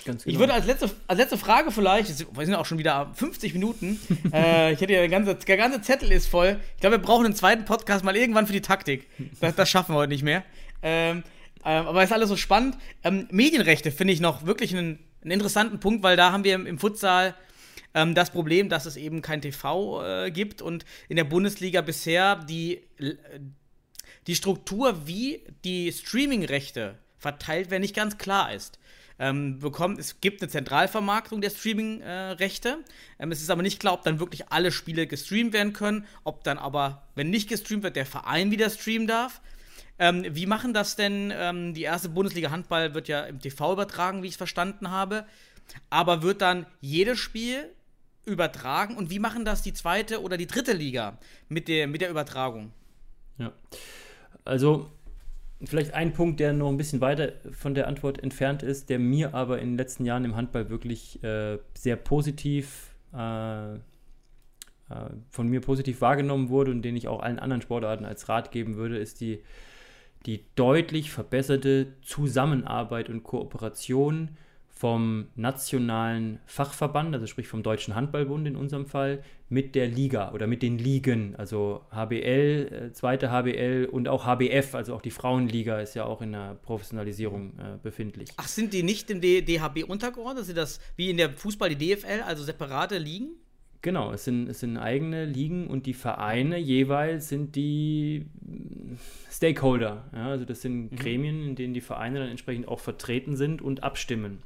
[0.06, 0.34] Ganz genau.
[0.34, 4.00] Ich würde als letzte, als letzte Frage vielleicht, wir sind auch schon wieder 50 Minuten,
[4.34, 6.60] äh, ich hätte ja, der ganze, der ganze Zettel ist voll.
[6.76, 9.08] Ich glaube, wir brauchen einen zweiten Podcast mal irgendwann für die Taktik.
[9.39, 10.43] Das, das schaffen wir heute nicht mehr.
[10.82, 11.24] Ähm,
[11.66, 12.78] ähm, aber ist alles so spannend.
[13.04, 16.80] Ähm, Medienrechte finde ich noch wirklich einen einen interessanten Punkt, weil da haben wir im,
[16.80, 17.36] Futsal
[17.93, 22.36] ähm, das Problem, dass es eben kein TV äh, gibt und in der Bundesliga bisher
[22.36, 23.15] die, äh,
[24.28, 28.80] die Struktur, wie die Streaming-Rechte verteilt werden, nicht ganz klar ist.
[29.22, 32.70] Ähm, bekommt, es gibt eine Zentralvermarktung der Streaming-Rechte.
[32.70, 36.05] Äh, ähm, es ist aber nicht klar, ob dann wirklich alle Spiele gestreamt werden können,
[36.24, 39.41] ob dann aber, wenn nicht gestreamt wird, der Verein wieder streamen darf.
[40.00, 41.32] Ähm, wie machen das denn?
[41.36, 45.26] Ähm, die erste Bundesliga Handball wird ja im TV übertragen, wie ich es verstanden habe.
[45.89, 47.70] Aber wird dann jedes Spiel
[48.26, 48.95] übertragen?
[48.95, 51.18] Und wie machen das die zweite oder die dritte Liga
[51.50, 52.72] mit der, mit der Übertragung?
[53.38, 53.52] Ja.
[54.45, 54.89] Also,
[55.64, 59.34] vielleicht ein Punkt, der noch ein bisschen weiter von der Antwort entfernt ist, der mir
[59.34, 63.80] aber in den letzten Jahren im Handball wirklich äh, sehr positiv äh, äh
[65.30, 68.76] von mir positiv wahrgenommen wurde und den ich auch allen anderen Sportarten als Rat geben
[68.76, 69.43] würde, ist die
[70.26, 74.38] die deutlich verbesserte Zusammenarbeit und Kooperation
[74.80, 80.47] vom nationalen Fachverband, also sprich vom Deutschen Handballbund in unserem Fall, mit der Liga oder
[80.47, 85.82] mit den Ligen, also HBL, äh, zweite HBL und auch HBF, also auch die Frauenliga
[85.82, 88.30] ist ja auch in der Professionalisierung äh, befindlich.
[88.38, 90.45] Ach, sind die nicht dem DHB untergeordnet?
[90.45, 93.32] Sind das wie in der Fußball die DFL, also separate Ligen?
[93.82, 98.25] Genau, es sind, es sind eigene Ligen und die Vereine jeweils sind die
[99.32, 100.09] Stakeholder.
[100.13, 100.95] Ja, also das sind mhm.
[100.97, 104.39] Gremien, in denen die Vereine dann entsprechend auch vertreten sind und abstimmen.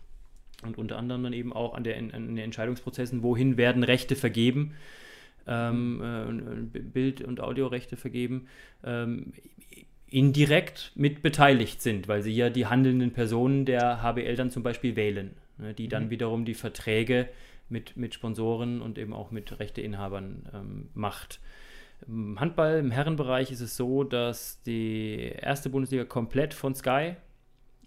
[0.63, 4.73] Und unter anderem dann eben auch an, der, an den Entscheidungsprozessen, wohin werden Rechte vergeben,
[5.47, 8.47] ähm, äh, Bild- und Audiorechte vergeben,
[8.84, 9.34] ähm,
[10.09, 14.95] indirekt mit beteiligt sind, weil sie ja die handelnden Personen der HBL dann zum Beispiel
[14.95, 16.09] wählen, ne, die dann mhm.
[16.11, 17.29] wiederum die Verträge
[17.70, 21.39] mit, mit Sponsoren und eben auch mit Rechteinhabern ähm, macht.
[22.07, 27.16] Im Handball im Herrenbereich ist es so, dass die erste Bundesliga komplett von Sky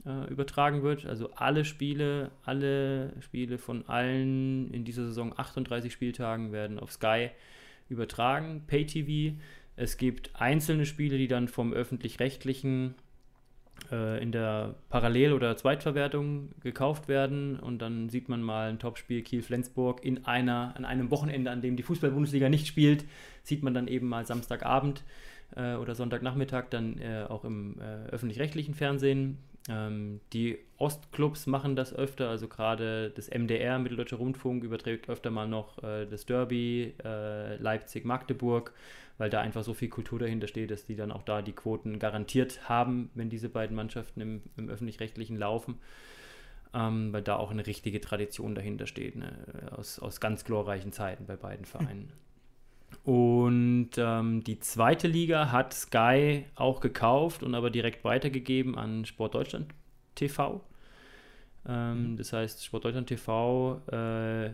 [0.07, 1.07] äh, übertragen wird.
[1.07, 7.31] Also alle Spiele, alle Spiele von allen in dieser Saison 38 Spieltagen werden auf Sky
[7.89, 9.37] übertragen, Pay-TV.
[9.77, 12.95] Es gibt einzelne Spiele, die dann vom öffentlich-rechtlichen
[13.91, 20.05] in der Parallel- oder Zweitverwertung gekauft werden und dann sieht man mal ein Topspiel Kiel-Flensburg
[20.05, 23.05] in einer, an einem Wochenende, an dem die Fußball-Bundesliga nicht spielt,
[23.45, 25.05] sieht man dann eben mal Samstagabend
[25.55, 29.39] äh, oder Sonntagnachmittag dann äh, auch im äh, öffentlich-rechtlichen Fernsehen.
[29.69, 35.49] Ähm, die Ostclubs machen das öfter, also gerade das MDR, Mitteldeutscher Rundfunk, überträgt öfter mal
[35.49, 38.73] noch äh, das Derby, äh, Leipzig-Magdeburg,
[39.19, 41.99] weil da einfach so viel Kultur dahinter steht, dass die dann auch da die Quoten
[41.99, 45.79] garantiert haben, wenn diese beiden Mannschaften im, im öffentlich-rechtlichen laufen.
[46.75, 49.33] Ähm, weil da auch eine richtige Tradition dahinter steht, ne?
[49.71, 52.13] aus, aus ganz glorreichen Zeiten bei beiden Vereinen.
[53.07, 59.73] Und ähm, die zweite Liga hat Sky auch gekauft und aber direkt weitergegeben an Sportdeutschland
[60.17, 60.61] TV.
[61.69, 64.47] Ähm, das heißt, Sportdeutschland TV äh,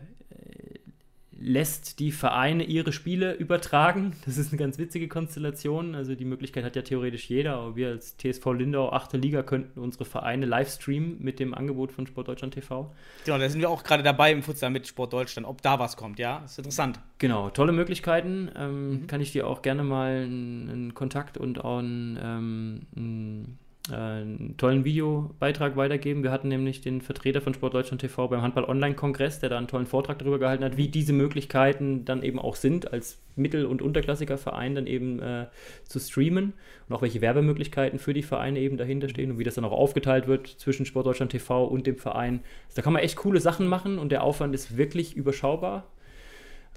[1.44, 4.12] lässt die Vereine ihre Spiele übertragen.
[4.24, 5.94] Das ist eine ganz witzige Konstellation.
[5.94, 7.56] Also die Möglichkeit hat ja theoretisch jeder.
[7.56, 9.14] Aber wir als TSV Lindau, 8.
[9.14, 12.94] Liga, könnten unsere Vereine live streamen mit dem Angebot von Sportdeutschland TV.
[13.24, 16.18] Genau, da sind wir auch gerade dabei im Futsal mit Sportdeutschland, ob da was kommt,
[16.18, 16.40] ja?
[16.40, 17.00] Das ist interessant.
[17.18, 18.50] Genau, tolle Möglichkeiten.
[18.56, 19.06] Ähm, mhm.
[19.08, 23.58] Kann ich dir auch gerne mal einen, einen Kontakt und auch einen, ähm, einen
[23.90, 26.22] einen tollen Videobeitrag weitergeben.
[26.22, 29.66] Wir hatten nämlich den Vertreter von Sport Deutschland TV beim Handball Online-Kongress, der da einen
[29.66, 33.82] tollen Vortrag darüber gehalten hat, wie diese Möglichkeiten dann eben auch sind, als Mittel- und
[33.82, 35.46] Unterklassiker-Verein dann eben äh,
[35.84, 36.52] zu streamen
[36.88, 39.72] und auch welche Werbemöglichkeiten für die Vereine eben dahinter stehen und wie das dann auch
[39.72, 42.44] aufgeteilt wird zwischen Sport Deutschland TV und dem Verein.
[42.66, 45.88] Also da kann man echt coole Sachen machen und der Aufwand ist wirklich überschaubar.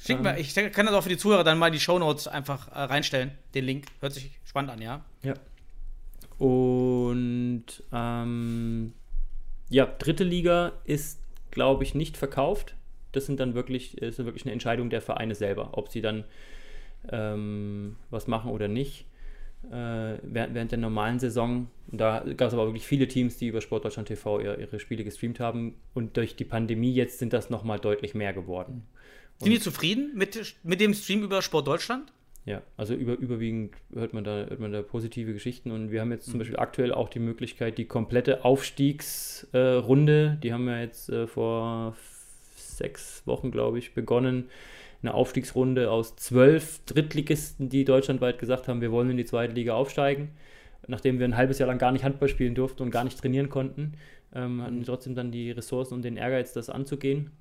[0.03, 2.67] Schick mal, ich kann das auch für die Zuhörer dann mal in die Shownotes einfach
[2.69, 3.85] äh, reinstellen, den Link.
[4.01, 5.05] Hört sich spannend an, ja?
[5.21, 5.35] Ja.
[6.37, 8.93] Und ähm,
[9.69, 11.21] ja, dritte Liga ist,
[11.51, 12.75] glaube ich, nicht verkauft.
[13.11, 16.25] Das sind dann wirklich, ist wirklich eine Entscheidung der Vereine selber, ob sie dann
[17.11, 19.05] ähm, was machen oder nicht.
[19.71, 23.61] Äh, während, während, der normalen Saison, da gab es aber wirklich viele Teams, die über
[23.61, 25.75] Sportdeutschland TV ihre, ihre, Spiele gestreamt haben.
[25.93, 28.85] Und durch die Pandemie jetzt sind das nochmal deutlich mehr geworden.
[29.39, 32.11] Sind die zufrieden mit, mit dem Stream über Sportdeutschland?
[32.45, 36.11] Ja, also über, überwiegend hört man, da, hört man da positive Geschichten und wir haben
[36.11, 36.39] jetzt zum mhm.
[36.39, 41.95] Beispiel aktuell auch die Möglichkeit, die komplette Aufstiegsrunde, äh, die haben wir jetzt äh, vor
[42.55, 44.45] sechs Wochen, glaube ich, begonnen,
[45.01, 49.73] eine Aufstiegsrunde aus zwölf Drittligisten, die deutschlandweit gesagt haben, wir wollen in die zweite Liga
[49.73, 50.29] aufsteigen.
[50.87, 53.49] Nachdem wir ein halbes Jahr lang gar nicht Handball spielen durften und gar nicht trainieren
[53.49, 53.93] konnten,
[54.35, 57.31] ähm, hatten wir trotzdem dann die Ressourcen und den Ehrgeiz, das anzugehen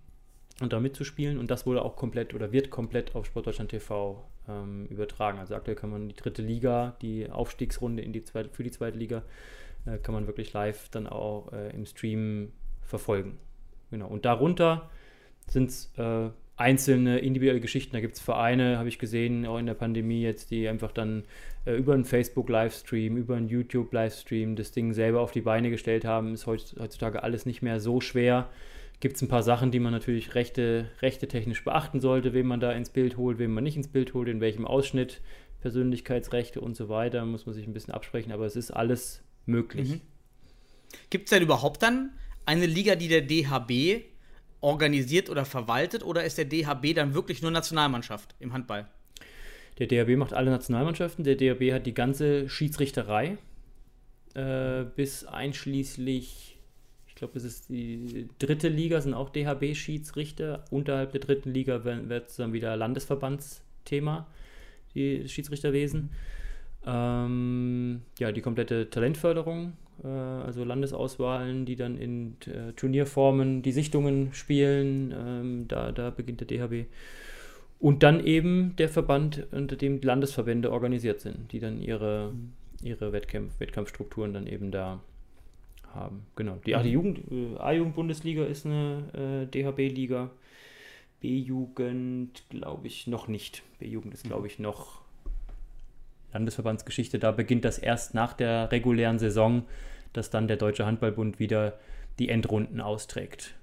[0.62, 1.38] und da mitzuspielen.
[1.38, 5.38] Und das wurde auch komplett oder wird komplett auf Sportdeutschland TV ähm, übertragen.
[5.38, 8.98] Also aktuell kann man die dritte Liga, die Aufstiegsrunde in die zweite, für die zweite
[8.98, 9.22] Liga,
[9.86, 13.38] äh, kann man wirklich live dann auch äh, im Stream verfolgen.
[13.90, 14.08] Genau.
[14.08, 14.90] Und darunter
[15.48, 17.92] sind es äh, einzelne individuelle Geschichten.
[17.92, 21.24] Da gibt es Vereine, habe ich gesehen, auch in der Pandemie jetzt, die einfach dann
[21.64, 26.34] äh, über einen Facebook-Livestream, über einen YouTube-Livestream das Ding selber auf die Beine gestellt haben.
[26.34, 28.48] Ist heutzutage alles nicht mehr so schwer
[29.04, 32.58] gibt es ein paar Sachen, die man natürlich rechte, rechte technisch beachten sollte, wen man
[32.58, 35.20] da ins Bild holt, wen man nicht ins Bild holt, in welchem Ausschnitt,
[35.60, 39.90] Persönlichkeitsrechte und so weiter, muss man sich ein bisschen absprechen, aber es ist alles möglich.
[39.90, 40.00] Mhm.
[41.10, 42.14] Gibt es denn überhaupt dann
[42.46, 44.06] eine Liga, die der DHB
[44.62, 48.88] organisiert oder verwaltet oder ist der DHB dann wirklich nur Nationalmannschaft im Handball?
[49.78, 53.36] Der DHB macht alle Nationalmannschaften, der DHB hat die ganze Schiedsrichterei
[54.32, 56.53] äh, bis einschließlich
[57.14, 60.64] ich glaube, es ist die dritte Liga, sind auch DHB-Schiedsrichter.
[60.70, 64.26] Unterhalb der dritten Liga wird es dann wieder Landesverbandsthema,
[64.96, 66.10] die Schiedsrichterwesen.
[66.84, 74.34] Ähm, ja, die komplette Talentförderung, äh, also Landesauswahlen, die dann in äh, Turnierformen die Sichtungen
[74.34, 75.14] spielen.
[75.16, 76.88] Ähm, da, da beginnt der DHB.
[77.78, 82.32] Und dann eben der Verband, unter dem Landesverbände organisiert sind, die dann ihre,
[82.82, 85.00] ihre Wettkampf, Wettkampfstrukturen dann eben da
[85.94, 86.26] haben.
[86.36, 86.56] Genau.
[86.66, 90.30] Die, die Jugend, äh, A-Jugend-Bundesliga ist eine äh, DHB-Liga.
[91.20, 93.62] B-Jugend, glaube ich, noch nicht.
[93.78, 95.00] B-Jugend ist, glaube ich, noch
[96.32, 97.18] Landesverbandsgeschichte.
[97.18, 99.64] Da beginnt das erst nach der regulären Saison,
[100.12, 101.78] dass dann der Deutsche Handballbund wieder
[102.18, 103.54] die Endrunden austrägt.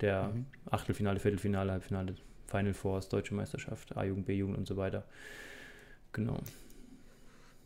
[0.00, 0.46] Der mhm.
[0.70, 2.14] Achtelfinale, Viertelfinale, Halbfinale,
[2.46, 5.04] Final Fours, Deutsche Meisterschaft, A-Jugend, B-Jugend und so weiter.
[6.12, 6.38] Genau.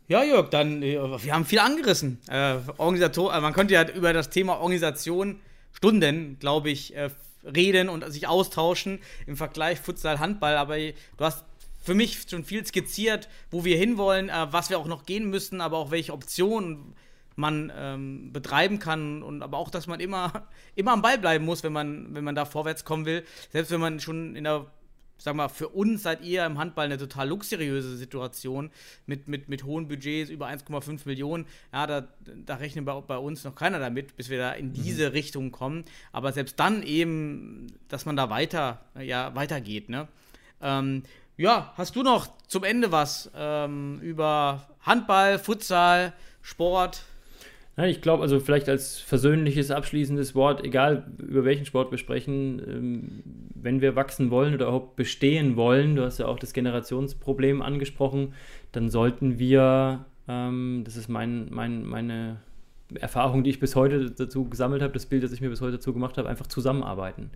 [0.09, 2.19] Ja, Jörg, dann, äh, wir haben viel angerissen.
[2.27, 5.39] Äh, Organisator, äh, man könnte ja über das Thema Organisation
[5.71, 7.09] Stunden, glaube ich, äh,
[7.43, 11.45] reden und sich austauschen im Vergleich Futsal-Handball, aber du hast
[11.81, 15.77] für mich schon viel skizziert, wo wir hinwollen, was wir auch noch gehen müssen, aber
[15.77, 16.95] auch welche Optionen
[17.35, 21.63] man ähm, betreiben kann und aber auch, dass man immer, immer am Ball bleiben muss,
[21.63, 23.25] wenn man, wenn man da vorwärts kommen will.
[23.51, 24.67] Selbst wenn man schon in der
[25.23, 28.71] sag mal, für uns seid ihr im Handball eine total luxuriöse Situation
[29.05, 31.45] mit, mit, mit hohen Budgets über 1,5 Millionen.
[31.71, 32.07] Ja, da,
[32.45, 35.11] da rechnet bei, bei uns noch keiner damit, bis wir da in diese mhm.
[35.13, 35.85] Richtung kommen.
[36.11, 40.09] Aber selbst dann eben, dass man da weiter, ja, weitergeht, ne?
[40.61, 41.03] Ähm,
[41.37, 46.11] ja, hast du noch zum Ende was ähm, über Handball, Futsal,
[46.41, 47.03] Sport?
[47.75, 52.61] Nein, ich glaube, also vielleicht als versöhnliches, abschließendes Wort, egal über welchen Sport wir sprechen,
[52.67, 53.23] ähm,
[53.55, 58.33] wenn wir wachsen wollen oder überhaupt bestehen wollen, du hast ja auch das Generationsproblem angesprochen,
[58.73, 62.37] dann sollten wir, ähm, das ist mein, mein, meine
[62.93, 65.73] Erfahrung, die ich bis heute dazu gesammelt habe, das Bild, das ich mir bis heute
[65.73, 67.31] dazu gemacht habe, einfach zusammenarbeiten.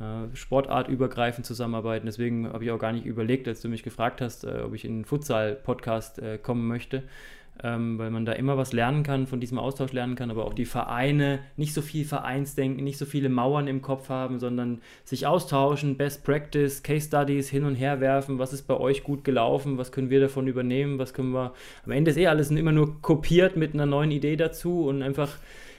[0.00, 2.04] Äh, sportartübergreifend zusammenarbeiten.
[2.04, 4.84] Deswegen habe ich auch gar nicht überlegt, als du mich gefragt hast, äh, ob ich
[4.84, 7.04] in einen Futsal-Podcast äh, kommen möchte
[7.62, 10.54] ähm, weil man da immer was lernen kann, von diesem Austausch lernen kann, aber auch
[10.54, 15.26] die Vereine nicht so viel Vereinsdenken, nicht so viele Mauern im Kopf haben, sondern sich
[15.26, 19.78] austauschen, Best Practice, Case Studies hin und her werfen, was ist bei euch gut gelaufen,
[19.78, 21.52] was können wir davon übernehmen, was können wir,
[21.84, 25.36] am Ende ist eh alles immer nur kopiert mit einer neuen Idee dazu und einfach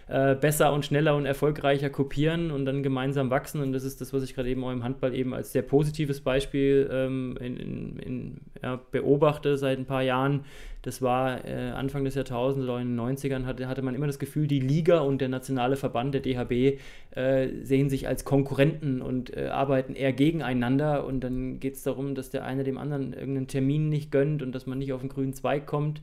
[0.07, 3.61] äh, besser und schneller und erfolgreicher kopieren und dann gemeinsam wachsen.
[3.61, 6.21] Und das ist das, was ich gerade eben auch im Handball eben als sehr positives
[6.21, 10.43] Beispiel ähm, in, in, in, ja, beobachte seit ein paar Jahren.
[10.81, 14.19] Das war äh, Anfang des Jahrtausends oder in den 90ern hatte, hatte man immer das
[14.19, 16.79] Gefühl, die Liga und der nationale Verband, der DHB,
[17.15, 21.05] äh, sehen sich als Konkurrenten und äh, arbeiten eher gegeneinander.
[21.05, 24.53] Und dann geht es darum, dass der eine dem anderen irgendeinen Termin nicht gönnt und
[24.53, 26.01] dass man nicht auf den grünen Zweig kommt.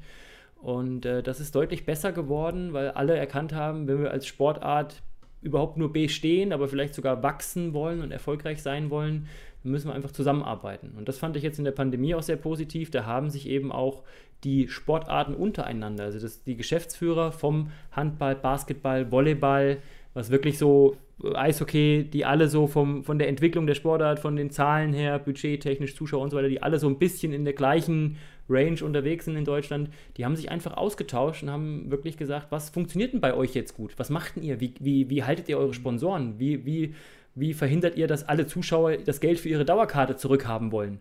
[0.62, 5.02] Und äh, das ist deutlich besser geworden, weil alle erkannt haben, wenn wir als Sportart
[5.42, 9.26] überhaupt nur bestehen, aber vielleicht sogar wachsen wollen und erfolgreich sein wollen,
[9.62, 10.92] müssen wir einfach zusammenarbeiten.
[10.96, 12.90] Und das fand ich jetzt in der Pandemie auch sehr positiv.
[12.90, 14.02] Da haben sich eben auch
[14.44, 19.78] die Sportarten untereinander, also das, die Geschäftsführer vom Handball, Basketball, Volleyball,
[20.14, 24.36] was wirklich so äh, Eishockey, die alle so vom, von der Entwicklung der Sportart, von
[24.36, 27.54] den Zahlen her, budgettechnisch, Zuschauer und so weiter, die alle so ein bisschen in der
[27.54, 28.16] gleichen
[28.50, 32.70] Range unterwegs sind in Deutschland, die haben sich einfach ausgetauscht und haben wirklich gesagt, was
[32.70, 33.94] funktioniert denn bei euch jetzt gut?
[33.98, 34.60] Was macht denn ihr?
[34.60, 36.38] Wie, wie, wie haltet ihr eure Sponsoren?
[36.38, 36.94] Wie, wie,
[37.34, 41.00] wie verhindert ihr, dass alle Zuschauer das Geld für ihre Dauerkarte zurückhaben wollen?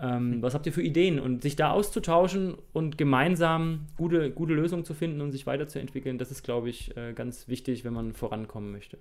[0.00, 0.42] Ähm, hm.
[0.42, 1.20] was habt ihr für Ideen?
[1.20, 6.30] Und sich da auszutauschen und gemeinsam gute, gute Lösungen zu finden und sich weiterzuentwickeln, das
[6.30, 8.98] ist, glaube ich, äh, ganz wichtig, wenn man vorankommen möchte.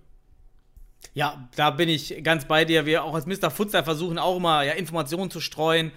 [1.14, 2.86] Ja, da bin ich ganz bei dir.
[2.86, 3.50] Wir auch als Mr.
[3.50, 5.92] Futsal versuchen auch immer ja, Informationen zu streuen,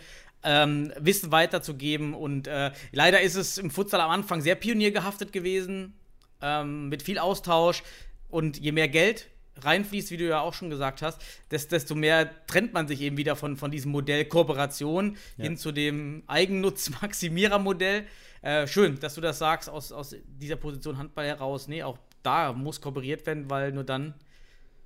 [0.44, 2.14] ähm, Wissen weiterzugeben.
[2.14, 5.94] Und äh, leider ist es im Futsal am Anfang sehr pioniergehaftet gewesen,
[6.40, 7.82] ähm, mit viel Austausch.
[8.28, 9.28] Und je mehr Geld
[9.60, 11.20] reinfließt, wie du ja auch schon gesagt hast,
[11.50, 15.44] desto mehr trennt man sich eben wieder von, von diesem Modell Kooperation ja.
[15.44, 18.06] hin zu dem Eigennutz-Maximierer-Modell.
[18.40, 21.68] Äh, schön, dass du das sagst aus, aus dieser Position Handball heraus.
[21.68, 24.14] Nee, auch da muss kooperiert werden, weil nur dann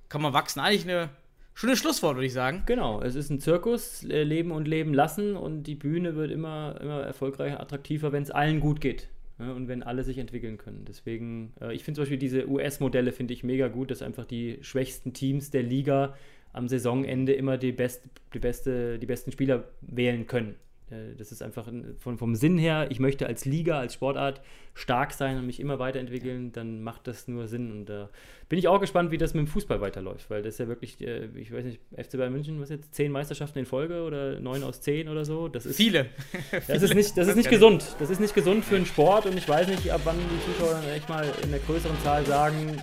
[0.09, 0.59] kann man wachsen.
[0.59, 1.09] Eigentlich eine
[1.57, 2.63] schöne Schlusswort, würde ich sagen.
[2.67, 6.79] Genau, es ist ein Zirkus, äh, leben und leben lassen und die Bühne wird immer,
[6.79, 9.09] immer erfolgreicher, attraktiver, wenn es allen gut geht.
[9.39, 10.85] Ja, und wenn alle sich entwickeln können.
[10.87, 14.59] Deswegen, äh, ich finde zum Beispiel diese US-Modelle finde ich mega gut, dass einfach die
[14.61, 16.15] schwächsten Teams der Liga
[16.53, 18.03] am Saisonende immer die, best,
[18.33, 20.55] die, beste, die besten Spieler wählen können.
[20.89, 21.67] Äh, das ist einfach
[21.99, 24.41] von, vom Sinn her, ich möchte als Liga, als Sportart
[24.73, 27.71] stark sein und mich immer weiterentwickeln, dann macht das nur Sinn.
[27.71, 28.07] Und da äh,
[28.47, 31.01] bin ich auch gespannt, wie das mit dem Fußball weiterläuft, weil das ist ja wirklich,
[31.01, 34.63] äh, ich weiß nicht, FC Bayern München, was jetzt, zehn Meisterschaften in Folge oder neun
[34.63, 35.47] aus zehn oder so?
[35.47, 36.07] Das ist, Viele.
[36.67, 37.95] Das ist nicht, das ist nicht gesund.
[37.99, 40.73] Das ist nicht gesund für einen Sport und ich weiß nicht, ab wann die Zuschauer
[40.73, 42.77] dann echt mal in der größeren Zahl sagen,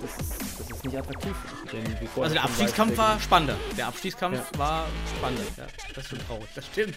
[0.00, 1.34] das ist, das ist nicht attraktiv.
[2.16, 3.56] also der Abstiegskampf war spannender.
[3.76, 4.58] Der Abstiegskampf ja.
[4.58, 5.44] war spannender.
[5.56, 5.64] Ja,
[5.94, 6.94] das ist schon traurig, das stimmt.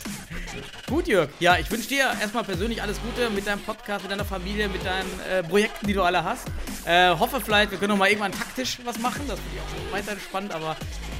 [0.88, 1.30] Gut, Jörg.
[1.40, 4.86] Ja, ich wünsche dir erstmal persönlich alles Gute mit deinem Podcast, mit deiner Familie, mit
[4.86, 6.48] deinen äh, Projekten, die du alle hast.
[6.86, 9.22] Äh, hoffe vielleicht, wir können noch mal irgendwann taktisch was machen.
[9.28, 10.76] Das finde ich auch weiter spannend, aber.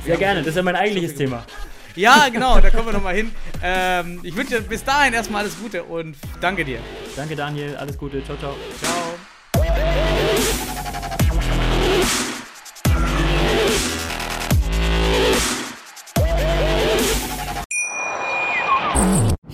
[0.06, 1.46] Sehr gerne, das ist ja mein eigentliches Thema.
[1.96, 3.32] Ja, genau, da kommen wir nochmal hin.
[3.62, 6.80] Ähm, ich wünsche dir bis dahin erstmal alles Gute und danke dir.
[7.16, 7.76] Danke, Daniel.
[7.76, 8.24] Alles Gute.
[8.24, 8.56] Ciao, ciao.
[8.82, 9.39] Ciao.